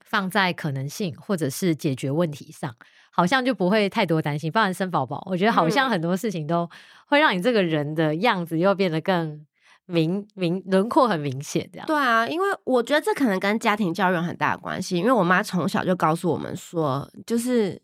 [0.00, 2.74] 放在可能性或者是解决问题上，
[3.12, 4.50] 好像就不会太多担心。
[4.50, 6.68] 包含生宝宝，我觉得好像很多事情都
[7.06, 9.46] 会让你这个人的样子又变得更。
[9.86, 14.96] 明明轮廓很明显，这样对啊，因为我觉得这可能跟家庭教育有很大的关系。
[14.96, 17.80] 因为我妈从小就告诉我们说，就是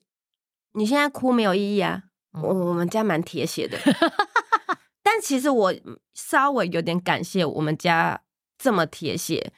[0.73, 2.05] 你现在哭没有意义啊。
[2.33, 3.77] 我我们家蛮铁血的，
[5.03, 5.75] 但其实我
[6.15, 8.21] 稍微有点感谢我们家
[8.57, 9.53] 这么铁血。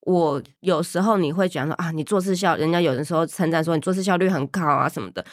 [0.00, 5.24] 我有时候你会讲说啊，你做事效，人家有的时候称赞说你做事效率很高啊什么的，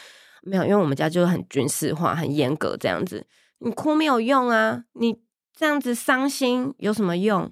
[0.43, 3.25] 没有，因为我们家就是很军事化、很严格这样子。
[3.59, 5.17] 你哭没有用啊，你。
[5.55, 7.51] 这样子伤心有什么用？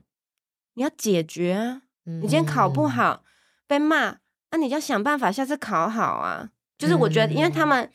[0.75, 1.81] 你要解决啊！
[2.05, 3.23] 你今天考不好
[3.67, 4.17] 被骂，
[4.51, 6.49] 那你就要想办法下次考好啊！
[6.77, 7.91] 就是我觉得，因为他们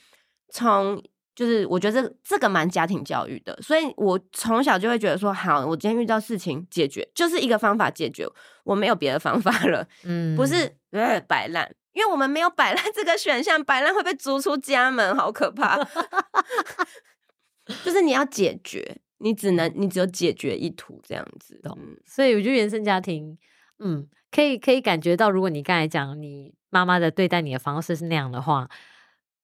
[0.51, 1.03] 从
[1.35, 8.29] 就是我觉得这这个蛮家庭教育的，所以我从小就会觉得说，好，我今天遇到事情解决就是一个方法解决，
[8.65, 9.89] 我没有别的方法了。
[10.05, 15.83] 嗯，不是呃摆烂，因为我们没有摆烂这个选项，摆烂会被逐出家门，好可怕。
[17.83, 19.01] 就是你要解决。
[19.25, 23.39] 你只能，你只有解决一途这样子，嗯，所以我觉得原生家庭，
[23.79, 28.69] 嗯，可以可以感觉到，如果你刚才讲你妈妈的对待你的方式是那样的话，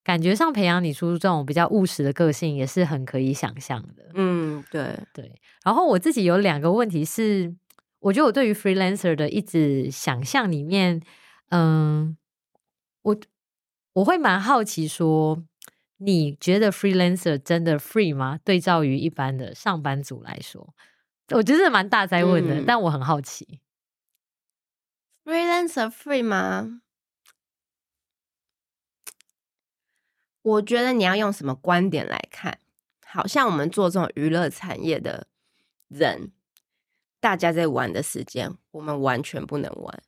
[0.04, 5.40] 感觉上培养你出这种比较务实的个性，也是很可以想象的，嗯，对对。
[5.64, 7.54] 然后我自己有两个问题是，
[8.00, 11.00] 我觉得我对于 freelancer 的一直想象里面，
[11.48, 12.18] 嗯，
[13.00, 13.16] 我
[13.94, 15.42] 我会蛮好奇说，
[16.02, 18.38] 你觉得 freelancer 真的 free 吗？
[18.42, 20.74] 对照于一般的上班族来说，
[21.28, 23.60] 我觉得蛮大在问的，嗯但我很好奇。
[25.24, 26.80] freelancer free 吗？
[30.40, 32.58] 我觉得你要用什么观点来看？
[33.04, 35.26] 好像我们做这种娱乐产业的
[35.88, 36.32] 人，
[37.20, 40.02] 大家在玩的时间，我们完全不能玩。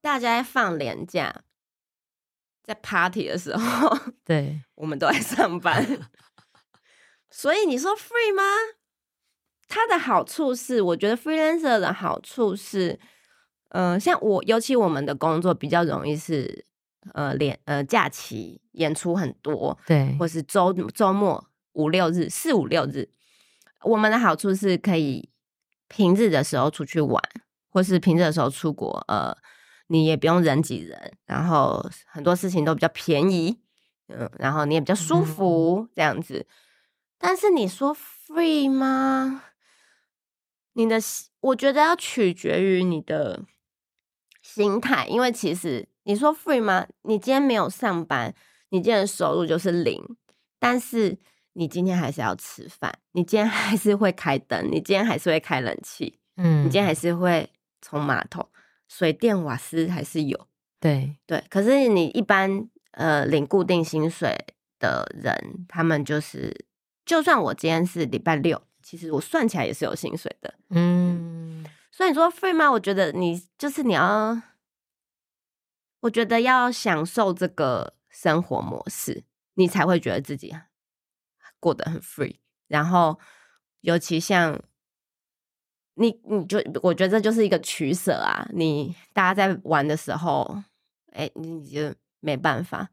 [0.00, 1.42] 大家在放年假，
[2.66, 5.86] 在 party 的时候， 对，我们都在上班。
[7.30, 8.42] 所以你说 free 吗？
[9.68, 12.98] 它的好处是，我觉得 freelancer 的好处是，
[13.68, 16.64] 呃，像我，尤其我们的工作比较容易是，
[17.14, 23.08] 呃，连呃假期演出很多，对，或是周周末五六日、四五六日。
[23.82, 25.28] 我们的好处是可以
[25.88, 27.22] 平日的时候出去玩，
[27.68, 29.36] 或是平日的时候出国，呃，
[29.88, 33.60] 你也不用人挤人，然后很多事情都比较便宜，
[34.08, 36.46] 嗯，然后你也比较舒服这样子。
[37.18, 39.42] 但是你说 free 吗？
[40.74, 43.44] 你的心我觉得要取决于你的
[44.42, 46.86] 心态，因为其实你说 free 吗？
[47.02, 48.34] 你今天没有上班，
[48.70, 50.02] 你今天的收入就是零，
[50.58, 51.16] 但是
[51.54, 58.46] 你今天还是要吃饭，你今天还是会开灯，你今天还是会开冷气，嗯，你今天还是会冲马桶，
[58.88, 60.46] 水电瓦斯还是有。
[60.78, 64.36] 对，对，可是你一般呃领固定薪水
[64.78, 66.66] 的人，他们就是，
[67.04, 70.54] 就算我今天是礼拜六，其实我算起来也是有薪水的。
[70.70, 72.70] 嗯，所以你说 free 吗？
[72.70, 74.40] 我觉得你就是你要，
[76.00, 79.24] 我觉得要享受这个生活模式，
[79.54, 80.54] 你才会觉得自己
[81.58, 82.36] 过得很 free。
[82.68, 83.18] 然后，
[83.80, 84.60] 尤其像
[85.96, 88.46] 你，你就我觉得这就是一个取舍啊。
[88.52, 90.62] 你大家在玩的时候，
[91.12, 92.88] 哎、你就没办法。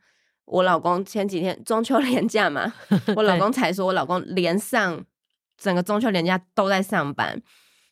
[0.46, 2.74] 我老公前几天中秋 连假嘛，
[3.16, 5.02] 我老公才说，我老公连上
[5.58, 7.42] 整个中秋连假都在上班。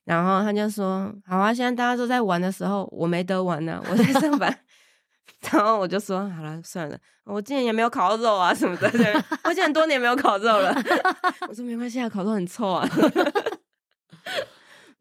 [0.03, 4.59] 然后他就说：“好啊，现在大家都在玩的时候，我没得玩呢、我在上班。
[5.51, 10.75] ”然后我就说：“好了，算了，我今年也没有烤肉啊什么的，对我已经很多年没有烤肉了。
[11.47, 12.87] ”我说：“没关系啊，烤肉很臭啊。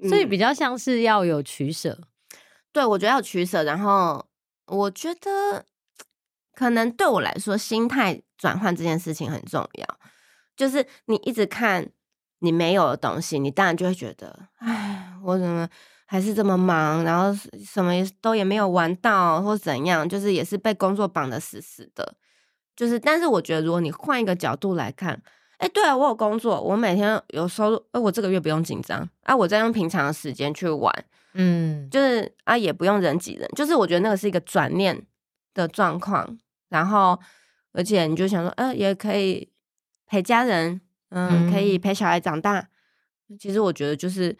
[0.08, 1.98] 所以嗯比较像是要有取舍。
[2.72, 3.64] 对，我觉得要取舍。
[3.64, 4.24] 然后
[4.66, 5.64] 我觉得
[6.54, 9.98] 可能对我来说，心态转换这件事情很重要。
[10.56, 11.88] 就是你一直看
[12.40, 15.68] 你没有的东西，你当然就会觉得，哎，我怎么
[16.06, 17.34] 还是这么忙，然后
[17.64, 22.14] 什么都也没有玩到，或怎样，就是也是被工作绑得死死的。
[22.76, 25.22] 就是，但是我觉得，如果你换一个角度来看，
[25.60, 30.92] 哎，对啊，我有工作，我每天有收入，哎，我这个月不用紧张啊，我在用平常的时间去玩，
[31.34, 35.06] 嗯，就是啊，也不用人挤人，就是我觉得那个是一个转念
[35.52, 36.38] 的状况，
[36.70, 37.20] 然后
[37.72, 39.50] 而且你就想说，呃，也可以
[40.06, 40.80] 陪家人，
[41.10, 42.66] 嗯，可以嗯陪小孩长大。
[43.38, 44.36] 其实我觉得就是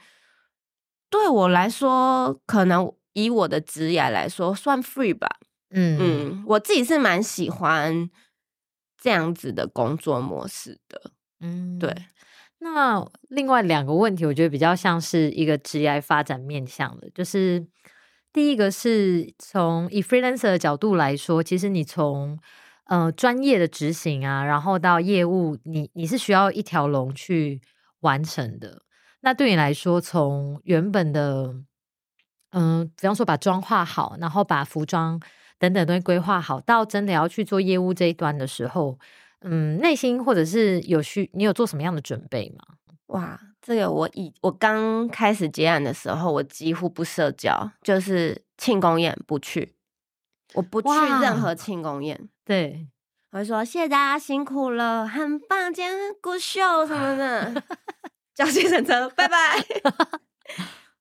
[1.10, 5.28] 对我来说，可能以我的职业来说，算 free 吧。
[5.72, 8.10] 嗯嗯，嗯，我自己是蛮喜欢
[9.00, 11.10] 这样子的工作模式的。
[11.40, 11.94] 嗯，对。
[12.58, 17.66] 那另外两个问题，我觉得比较像是一个职业发展面向的，就是
[18.32, 22.38] 第一个是从以 freelancer 的角度来说，其实你从
[22.84, 27.62] 呃专业的执行啊，然后到业务，你你是需要一条龙去
[28.00, 28.82] 完成的。
[29.22, 31.54] 那对你来说，从原本的
[32.52, 35.20] 嗯、比方说把妆化好，然后把服装
[35.60, 38.98] 等等东西规划好，到真的要去做业务这一端的时候，
[39.42, 42.64] 嗯，内心或者是有需，你有做什么样的准备吗？
[43.08, 49.74] 哇，这个我以我刚开始接案的时候，我几乎不社交，就是庆功宴不去，
[50.54, 50.88] 我不去
[51.20, 52.28] 任何庆功宴。
[52.44, 52.88] 对，
[53.32, 57.62] 我会说谢谢大家辛苦了，很棒，今天 good show 什么的，
[58.34, 59.36] 叫计程车，拜拜。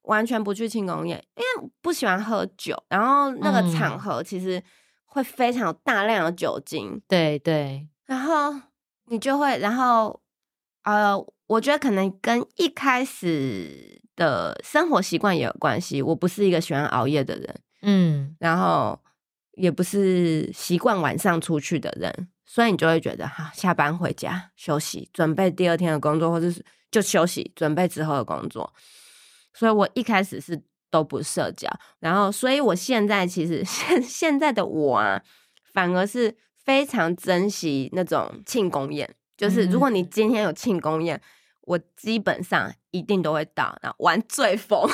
[0.04, 4.62] 完全不去庆功宴，因为不喜欢喝酒，然后那个场嗯合其实
[5.06, 8.54] 会非常有大量的酒精，对对，然后
[9.08, 10.22] 你就会，然后
[10.84, 11.16] 呃，
[11.48, 16.02] 我觉得可能跟一开始的生活习惯也有关系。
[16.02, 19.00] 我不是一个喜欢熬夜的人，嗯然后
[19.54, 28.74] 也不是习惯晚上出去的人，所以你就会觉得哈，下班回家休息，准备第二天的工作，或者是就休息，准备之后的工作。
[29.60, 30.58] 所以我一开始是
[30.90, 35.22] 都不社交，然后所以我现在其实 现现在的我啊，
[35.74, 36.34] 反而是
[36.64, 41.22] 非常珍惜那种庆功宴，就是如果你今天有庆功宴，
[41.64, 44.90] 我基本上一定都会到，然后玩最疯。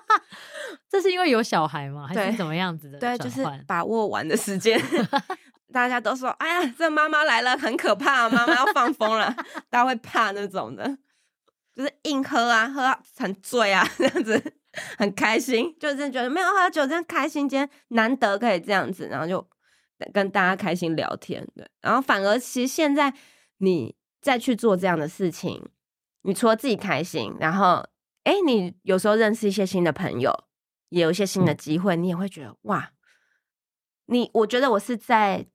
[0.90, 2.06] 这是因为有小孩吗？
[2.06, 4.78] 还是怎么样子的对，就是把握玩的时间。
[5.72, 9.34] 大家都说：“哎呀，这妈妈来了，很可怕，妈妈要放风了。”
[9.70, 10.84] 大家会怕那种的，
[11.76, 14.54] 就是硬喝啊，喝到很醉啊， 这样子
[14.96, 19.46] 很开心，就是觉得没有喝酒这样开心，今天难得可以这样子，然后就
[20.12, 23.12] 跟大家开心聊天，对，然后反而其实现在
[23.58, 25.68] 你再去做这样的事情，
[26.22, 27.86] 你除了自己开心，然后
[28.24, 30.32] 哎，你有时候认识一些新的朋友，
[30.88, 32.92] 也有一些新的机会，你也会觉得哇，
[34.06, 35.46] 你我觉得我是在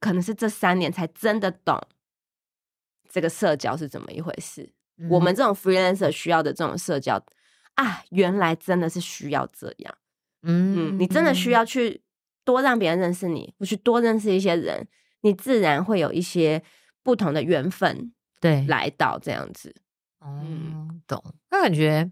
[0.00, 1.80] 可能是这三年才真的懂
[3.08, 4.74] 这个社交是怎么一回事。
[5.08, 7.22] 我们这种 freelancer 需要的这种社交
[7.74, 9.94] 啊，原来真的是需要这样。
[10.42, 12.02] 嗯，你真的需要去
[12.44, 14.86] 多让别人认识你，或去多认识一些人，
[15.22, 16.62] 你自然会有一些
[17.02, 19.74] 不同的缘分对来到这样子。
[20.24, 21.22] 嗯，懂。
[21.50, 22.10] 那感觉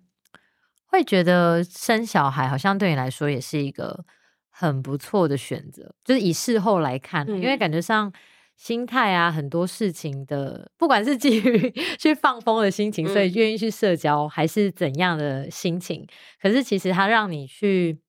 [0.87, 4.05] 会觉得生小孩好像对你来说也是一个
[4.51, 8.13] 很不错的选择，就是以事后来看，因为嗯感觉上
[8.59, 16.07] 心态啊，很多事情的，不管是基于 去放风的心情，所以嗯愿意去社交，还是怎样的心情，
[16.43, 18.01] 可是其实它让你去。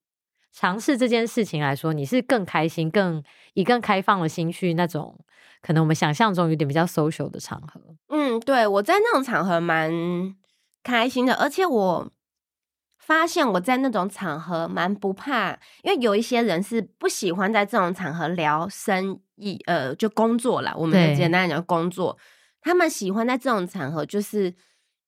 [0.51, 3.23] 尝试这件事情来说，你是更开心、更
[3.53, 5.15] 以更开放的心去那种
[5.61, 7.79] 可能我们想象中有点比较 social 的场合。
[8.09, 9.89] 嗯，对我在那种场合蛮
[10.83, 12.11] 开心的，而且我
[13.09, 15.49] 发现我在那种场合蛮不怕，
[15.81, 20.71] 因为有一些人是不喜欢在这种场合聊生意，呃，就工作啦。
[20.77, 22.15] 我们简单地讲工作，
[22.61, 24.53] 他们喜欢在这种场合就是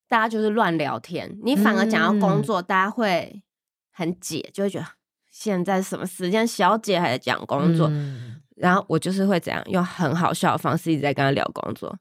[0.09, 3.43] 大家就是乱聊天，你反而讲到工嗯作，大家会
[3.93, 4.85] 很解，就会觉得
[5.29, 7.87] 现在什么时间，小姐还在讲工作。
[7.91, 11.95] 嗯然后我就是会怎样用很好笑的方式一直在跟他聊工作，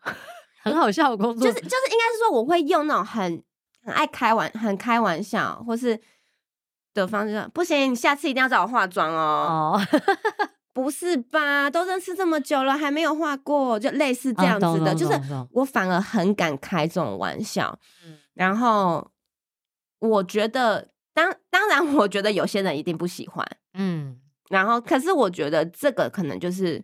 [0.63, 3.43] 很好笑的工 作，就是就是应该是说我会用那种很
[3.83, 6.01] 很爱开玩很开玩笑或是
[6.95, 9.77] 的方式，不行，你下次一定要找我化妆哦。
[9.77, 10.01] 哦，
[10.73, 11.69] 不是吧？
[11.71, 15.19] 都认识这么久了，还没有化过，就类似这啊样子的，就是
[15.53, 17.79] 我反而很敢开这种玩笑。
[18.05, 19.11] 嗯然后
[19.99, 23.47] 我觉得，当当然，我觉得有些人一定不喜欢。
[23.75, 24.19] 嗯
[24.49, 26.83] 然后，可是我觉得这个可能就是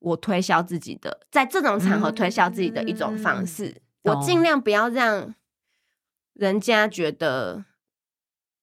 [0.00, 3.74] 我推销自己的，在这种场合推销自己的一种方式。
[4.02, 5.34] 我懂尽量不要让
[6.40, 7.62] 人家觉得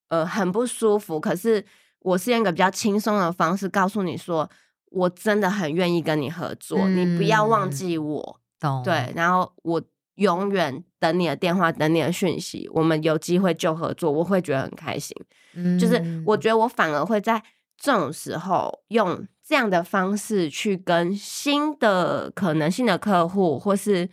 [0.07, 1.63] 呃很不舒服，可是
[1.99, 4.49] 我是用一个比较轻松的方式告诉你说，
[4.89, 8.41] 我真的很愿意跟你合作，你不要忘嗯记我。
[8.59, 9.79] 懂对，然后我
[10.15, 15.15] 永远等你的电话，等你的讯息，我们有机会就合作，我会觉得很开心。
[15.79, 17.43] 就是我嗯觉得我反而会在
[17.77, 24.09] 这种时候用这样的方式去跟新的可能性的客户或是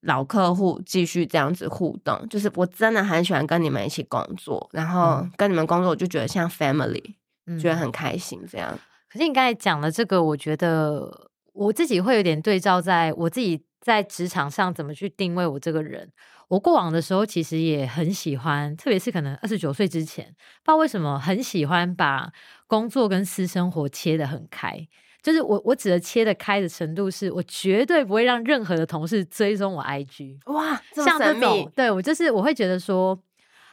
[0.00, 2.26] 老客户继续这样子互动。
[2.28, 7.14] 就是我真的很喜欢跟你们一起工作，然后嗯跟你们工作，我就觉得像 family，、
[7.46, 8.40] 嗯觉得很开心。
[8.50, 8.78] 这样，
[9.08, 16.10] 可是你刚才讲的这个，我觉得我自己会有点对照，在我自己在职场上怎么去定位我这个人。
[16.48, 20.36] 我过往的时候其实也很喜欢，特别是可能二十九岁之前，不知
[20.66, 22.30] 道为什么很喜欢把
[22.68, 24.86] 工作跟私生活切得很开。
[25.26, 30.38] 就是我我指的切得开的程度，是我绝对不会让任何的同事追踪我 IG。
[30.52, 33.20] 哇，这么像这种，，对我就是我会觉得说，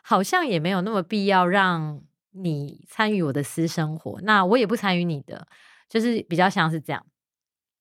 [0.01, 2.01] 好像也没有那么必要让
[2.32, 5.47] 你参与我的私生活，那我也不参与你的，
[5.88, 7.06] 就是比较像是这样。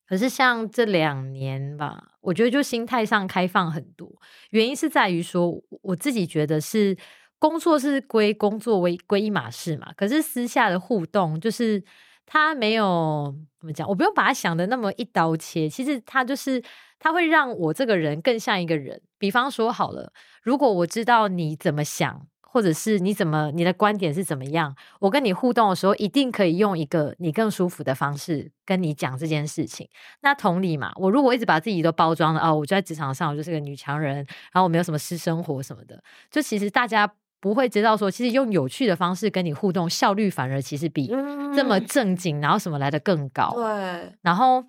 [0.07, 4.07] 可是像这两年吧，我觉得就心态上开放很多，
[4.51, 6.95] 原因是在于说，我自己觉得是
[7.39, 11.83] 工作是归工作为归一码事嘛，可是私下的互动就是
[12.27, 16.63] 他没有怎么讲，我不用把他想的那么一刀切，其实他就是
[16.99, 19.01] 他会让我这个人更像一个人。
[19.19, 20.13] 比方说好了，
[20.43, 22.27] 如果我知道你怎么想。
[22.55, 24.77] 或者是你怎么你的观点是怎么样？
[25.01, 29.89] 我跟你互动的时候，一定可以用一个你更舒服的方式跟你讲这件事情。
[30.21, 35.99] 那同理嘛，我如果一直把自己都包装了哦，我就在职场上我就是个女强人，然后我没有什么私生活什么的，
[36.31, 37.11] 就其实大家
[37.43, 41.09] 不会知道说，其实用有趣的方式跟你互动，效率反而其实比
[41.53, 43.53] 这么嗯正经，然后什么来的更高。
[43.57, 44.65] 对，然后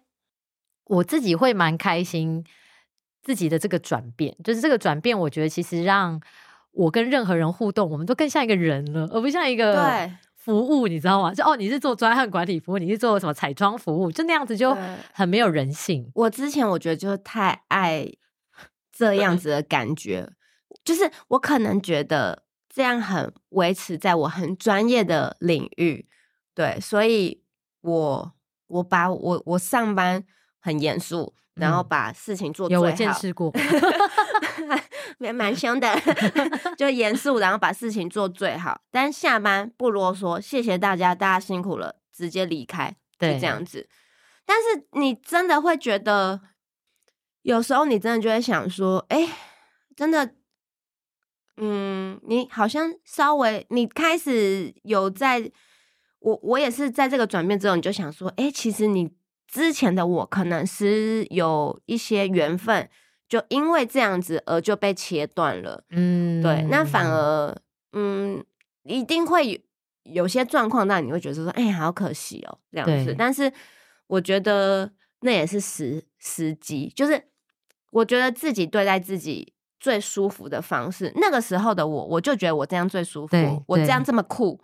[0.86, 2.44] 我自己会蛮开心
[3.22, 6.20] 自己的这个转变，就是这个转变，我觉得其实让
[6.72, 11.32] 我跟任何人互动，我们都更像一个人了，而不像一个对服务，你知道吗？
[11.32, 14.76] 就哦，你是做专案管理服务，你是做什么彩妆服务，就那样子就
[15.14, 16.12] 很没有人性。
[16.16, 18.12] 我之前我觉得就是太爱
[18.92, 20.28] 这样子的感觉，
[20.84, 22.43] 就是我可能觉得
[22.74, 26.10] 这样很维持在我很专业的领域，
[26.56, 27.44] 对，所以
[27.82, 28.34] 我
[28.66, 30.24] 我把我我上班
[30.60, 33.54] 很严肃，然后把事情做有我最好，见识过，
[35.20, 35.88] 蛮蛮凶的，
[36.76, 38.82] 就严肃，然后把事情做最好。
[38.90, 43.88] 但下班不啰嗦，谢谢大家，大家辛苦了，直接离开，就对这样子。
[44.48, 46.42] 但是你真的会觉得，
[47.44, 49.30] 有时候你真的就会想说，哎、
[49.96, 50.34] 真的，
[51.58, 55.52] 嗯，你好像稍微你开始有在，
[56.20, 59.12] 我我也是在这个转变之后，你就想说，哎、其实你
[59.48, 62.90] 之前的我可能是有一些缘分，
[63.30, 65.84] 就因为这样子而就被切断了。
[65.92, 67.56] 嗯，对，那反而
[67.92, 68.44] 嗯，
[68.84, 69.60] 一定会有
[70.04, 73.16] 有些状况，那你会觉得说，哎、好可惜哦，这样子。
[73.16, 73.54] 但是
[74.08, 74.92] 我觉得
[75.22, 77.24] 那也是时时机，就是
[77.92, 79.53] 我觉得自己对待自己
[79.84, 81.12] 最舒服的方式。
[81.18, 83.36] 那个时候的我，我就觉得我这样最舒服，
[83.68, 84.60] 我这样这么酷，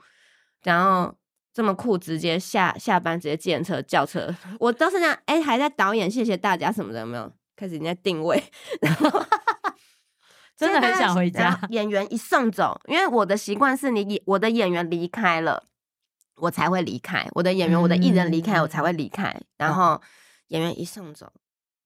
[0.63, 1.13] 然后。
[1.51, 5.17] 这么酷，直接下下班直接见车叫车， 我都是这样。
[5.25, 7.29] 哎、还在导演，谢谢大家什么的，有没有？
[7.57, 8.41] 开始人家定位，
[8.79, 9.09] 然后
[10.55, 11.59] 真的很想回家。
[11.69, 15.63] 演员一送走，因为我的习惯是你我的演员离开了，
[16.35, 17.27] 我才会离开。
[17.31, 19.35] 我的演员，我的艺人离开，嗯我才会离开。
[19.57, 19.99] 然后
[20.49, 21.33] 演员一送走，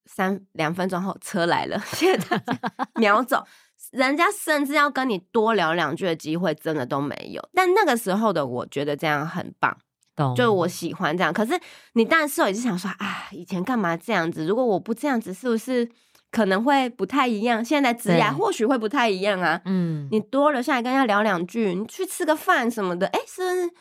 [0.05, 2.59] 三两分钟后车来了， 谢谢大家，
[2.95, 3.43] 秒走。
[3.91, 7.49] 人家甚至要跟你多聊两句的机会，真的都没有。
[7.53, 9.77] 但那个时候的我觉得这样很棒。
[10.15, 11.33] 懂，就我喜欢这样。
[11.33, 11.59] 可是
[11.93, 14.45] 你当然是也是想说啊，以前干嘛这样子？
[14.45, 15.89] 如果我不这样子，是不是
[16.31, 17.63] 可能会不太一样？
[17.63, 19.61] 现在职涯对或许会不太一样啊。
[19.65, 23.71] 嗯，你多留下来跟人家聊两句，你去吃个饭什么的，哎、是不是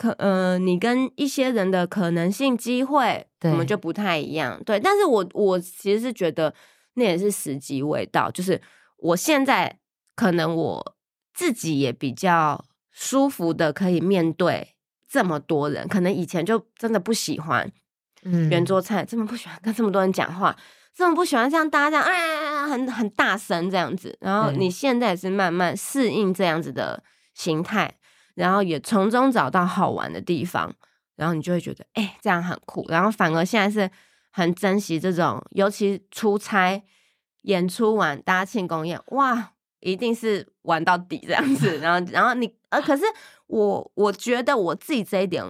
[0.00, 4.58] 可呃，你跟一些人的可能性、机会，对我们就不太一样。
[4.64, 6.54] 对，但是我我其实是觉得
[6.94, 8.58] 那也是时机未到，就是
[8.96, 9.78] 我现在
[10.16, 10.96] 可能我
[11.34, 14.74] 自己也比较舒服的可以面对
[15.06, 17.70] 这么多人，可能以前就真的不喜欢
[18.22, 20.56] 嗯圆桌菜，这么不喜欢跟这么多人讲话，
[20.96, 24.16] 这么不喜欢像大家这样啊很很大声这样子。
[24.22, 27.96] 然后你现在也是慢慢适应这样子的形态，
[28.40, 30.72] 然后也从中找到好玩的地方，
[31.16, 32.84] 然后你就会觉得哎、这样很酷。
[32.88, 33.90] 然后反而现在是
[34.30, 36.82] 很珍惜这种，尤其出差
[37.42, 39.52] 演出完大家庆功宴，哇！
[39.80, 43.02] 一定是玩到底这样子，然后，然后你，呃，可是
[43.46, 45.42] 我我觉得我自己这一点，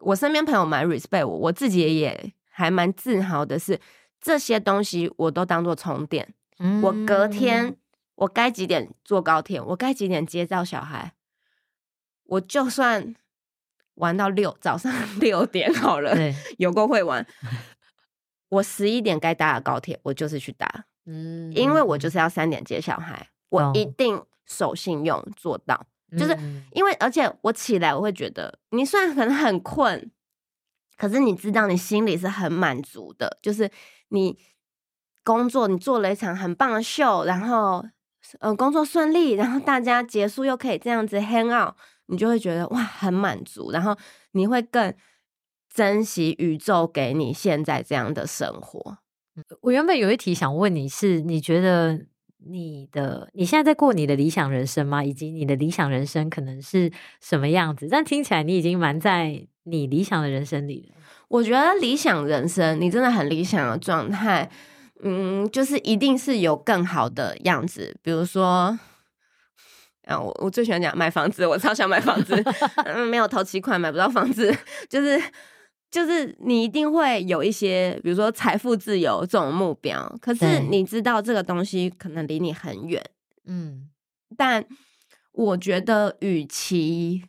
[0.00, 3.80] 我身边朋友蛮 respect 我，我自己也还蛮自豪的是，
[4.20, 6.34] 这些东西我都当做充电。
[6.82, 7.74] 我隔天
[8.16, 11.14] 我该几点坐高铁，我该几点接到小孩，
[12.28, 13.14] 我就算
[13.94, 16.14] 玩到六早上 六点好了，
[16.58, 17.26] 有够会玩。
[18.48, 25.86] 我十一点该搭的高铁，我就是去搭，嗯因为我就是要三点接小孩，我一定守信用做到。
[26.16, 30.10] 就是嗯因为而且我起来我会觉得，你虽然可能很困，
[30.96, 33.70] 可是你知道你心里是很满足的，就是
[34.08, 34.38] 你
[35.22, 37.84] 工作你做了一场很棒的秀，然后
[38.40, 41.74] 呃工作顺利，然后大家结束又可以这样子 hang out，
[42.08, 43.96] 你就会觉得哇很满足，然后
[44.32, 44.92] 你会更
[45.72, 48.98] 珍惜宇宙给你现在这样的生活。
[49.60, 52.06] 我原本有一题想问你是，你觉得
[52.38, 55.04] 你的你现在在过你的理想人生吗？
[55.04, 56.90] 以及你的理想人生可能是
[57.20, 57.86] 什么样子？
[57.88, 60.96] 但听起来你已经蛮在你理想的人生里了。
[61.28, 64.50] 我觉得理想人生，你真的很理想的状态，
[65.02, 67.94] 嗯，就是一定是有更好的样子。
[68.02, 68.78] 比如说，
[70.08, 72.34] 啊，我我最喜欢讲买房子，我超想买房子，
[72.86, 74.52] 嗯，没有头期款买不到房子，
[74.88, 75.20] 就是
[75.90, 83.04] 就是你一定会有一些，比如说财富自由这种目标，可是你知道这个东西可能离你很远，
[83.44, 83.90] 嗯。
[84.36, 84.64] 但
[85.32, 87.24] 我觉得，与其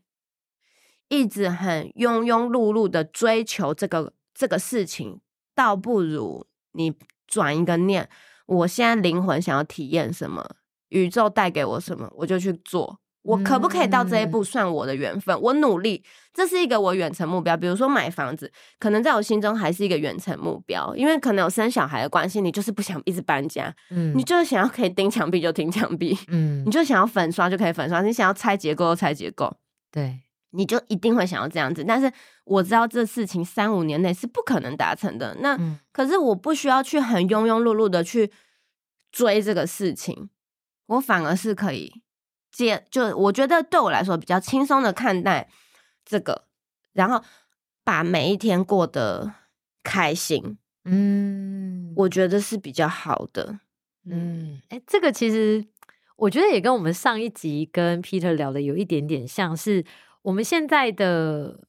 [1.07, 5.21] 一直很庸庸碌碌的追求这个这个事情，
[5.55, 6.93] 倒不如你
[7.25, 8.09] 转一个念，
[8.45, 10.55] 我现在灵魂想要体验什么，
[10.89, 12.99] 宇宙带给我什么，我就去做。
[13.21, 15.39] 我可不可以到这一步，算我的缘分。
[15.41, 16.01] 我努力，
[16.33, 17.55] 这是一个我远程目标。
[17.55, 26.17] 比如说买房子，可能在我心中还是一个远程目标，因为可能有生小孩的关系，你就是不想一直搬家，嗯你就是想要可以钉墙壁就钉墙壁。
[26.29, 29.53] 嗯你就想要粉刷就可以粉刷，你想要拆结构就拆结构，
[29.91, 30.21] 对
[30.51, 31.83] 你就一定会想要这样子。
[31.85, 32.11] 但是
[32.45, 35.35] 我知道这事情三五年内是不可能达成的。
[35.41, 38.31] 那、嗯可是我不需要去很庸庸碌碌的去
[39.11, 40.29] 追这个事情，
[40.89, 42.01] 我反而是可以
[42.51, 45.47] 接，就我觉得对我来说比较轻松的看待
[46.03, 46.45] 这个，
[46.93, 47.23] 然后
[47.83, 49.33] 把每一天过得
[49.83, 53.59] 开心，嗯我觉得是比较好的。
[54.05, 55.65] 嗯，哎、这个其实
[56.15, 59.85] 我觉得也跟我们上一集跟 Peter 聊的有一点点像是，
[60.23, 61.67] 我们现在的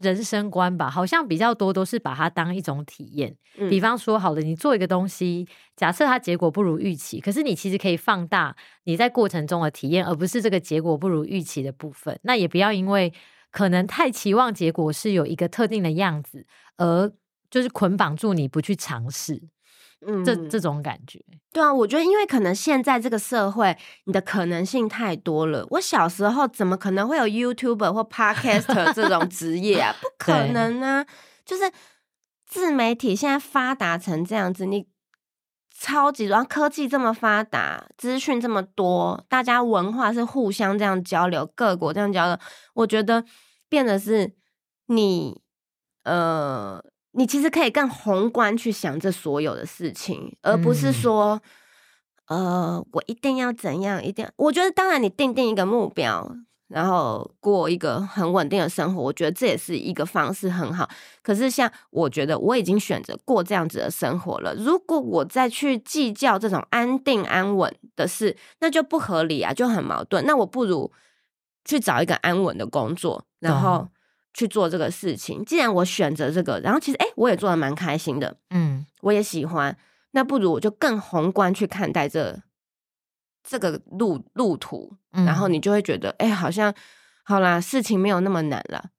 [0.00, 3.36] 人生观吧，好像比较多都是把它当一种体验。
[3.58, 5.46] 嗯比方说，好的，你做一个东西，
[5.76, 12.18] 假设它结果不如预期，可是你其实可以放大你在过程中的体验，而不是这个结果不如预期的部分。
[12.22, 13.12] 那也不要因为
[13.50, 16.46] 可能太期望结果是有一个特定的样子，
[16.78, 17.12] 而
[17.50, 19.42] 就是捆绑住你不去尝试。
[20.06, 21.22] 嗯这这种感觉，
[21.52, 25.66] 对啊，我觉得因为可能现在这个社会，你的可能性太多了。
[25.70, 29.94] 我小时候怎么可能会有 YouTuber 或 Podcaster 这种职业啊？
[30.00, 31.04] 不 可能啊！
[31.44, 31.70] 就是
[32.46, 34.86] 自媒体现在发达成这样子，你
[35.78, 42.38] 超级，然后科技这么发达，资讯这么多，大家文化是互相这样交流，各国这样交流，
[42.74, 43.24] 我觉得
[43.68, 44.32] 变得是
[44.86, 45.42] 你
[46.04, 46.82] 呃。
[47.12, 51.42] 你其实可以更宏观去想这所有的事情，而不是嗯说，
[52.26, 54.30] 呃，我一定要怎样，一定要。
[54.36, 56.36] 我觉得，当然你定定一个目标，
[56.68, 60.88] 然后过一个很稳定的生活，我觉得这也是一个方式，很好。
[61.20, 70.24] 可是，像我觉得我已经选择过这样子的生活了，如果我再去计较这种安定安稳的事，那就不合理啊，就很矛盾。
[70.24, 70.92] 那我不如
[71.64, 73.88] 去找一个安稳的工作，然后。
[74.32, 79.76] 去做这个事情，既然我选择这个，然后其实哎、欸，我也做的蛮开心的，嗯，我也喜欢，
[80.12, 82.40] 那不如我就更宏观去看待这
[83.42, 86.72] 这个路路途，嗯然后你就会觉得，哎、欸，好像
[87.24, 88.90] 好啦，事情没有那么难了。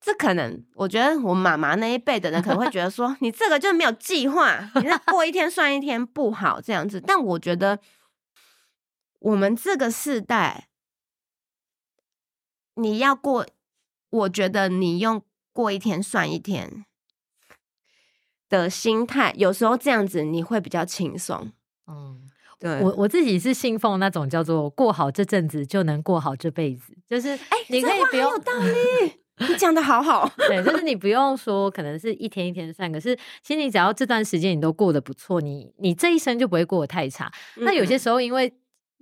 [0.00, 7.00] 这可能，我觉得我妈妈那一辈的人可能会觉得说， 你这个就没有计划，你那过一天算一天不好这样子。
[7.00, 7.78] 但我觉得，
[9.20, 10.68] 我们这个世代，
[12.74, 13.46] 你要过。
[14.14, 15.20] 我觉得你用
[15.52, 16.84] 过一天算一天
[18.48, 21.50] 的心态，有时候这样子你会比较轻松。
[21.88, 22.22] 嗯，
[22.60, 30.30] 对我我自己是信奉那种叫做过好这阵子就能过好这辈子，就是哎，你可以不用有道理，你讲的好好。
[30.46, 37.32] 对，就是你不用说可能是一天一天算，可是其实你只要这段时间你都过得不错，你你这一生就不会过得太差。
[37.56, 38.54] 那有些时候因为。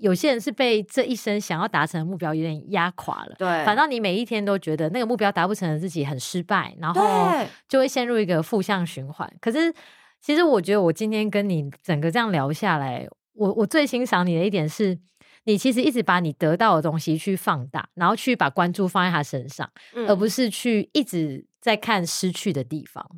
[0.03, 7.31] 有些人是被这一生想要达成的目标有点压垮了，对，反倒你每一天都觉得那个目标达不成的自己很失败，然后
[7.69, 9.33] 就会陷入一个负向循环。
[9.41, 9.73] 可是，
[10.21, 14.99] 其实我觉得我今天跟你整个这样聊下来，我我最欣赏你的一点是，
[15.45, 23.09] 你其实一直把你得到的东西去放大，然后去把关注放在他身上，嗯而不是去一直在看失去的地方。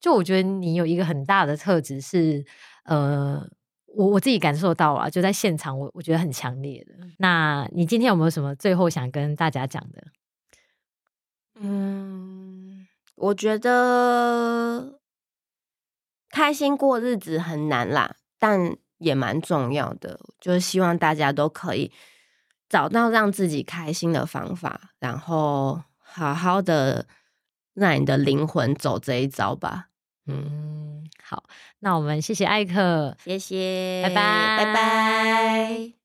[0.00, 2.44] 就我觉得你有一个很大的特质是，
[2.84, 3.48] 呃。
[3.94, 6.94] 我我自己感受到了，就在现场我，我觉得很强烈的。
[7.18, 10.06] 那你今天有没有什么最后想跟大家讲的？
[11.56, 12.86] 嗯，
[13.16, 14.98] 我觉得
[16.30, 20.18] 开心过日子很难啦，但也蛮重要的。
[20.40, 21.92] 就是希望大家都可以
[22.68, 27.06] 找到让自己开心的方法，然后好好的
[27.74, 29.89] 让你的灵魂走这一招吧。
[30.26, 31.44] 嗯，好，
[31.80, 35.99] 那我们谢谢艾克，谢谢，拜拜，拜拜。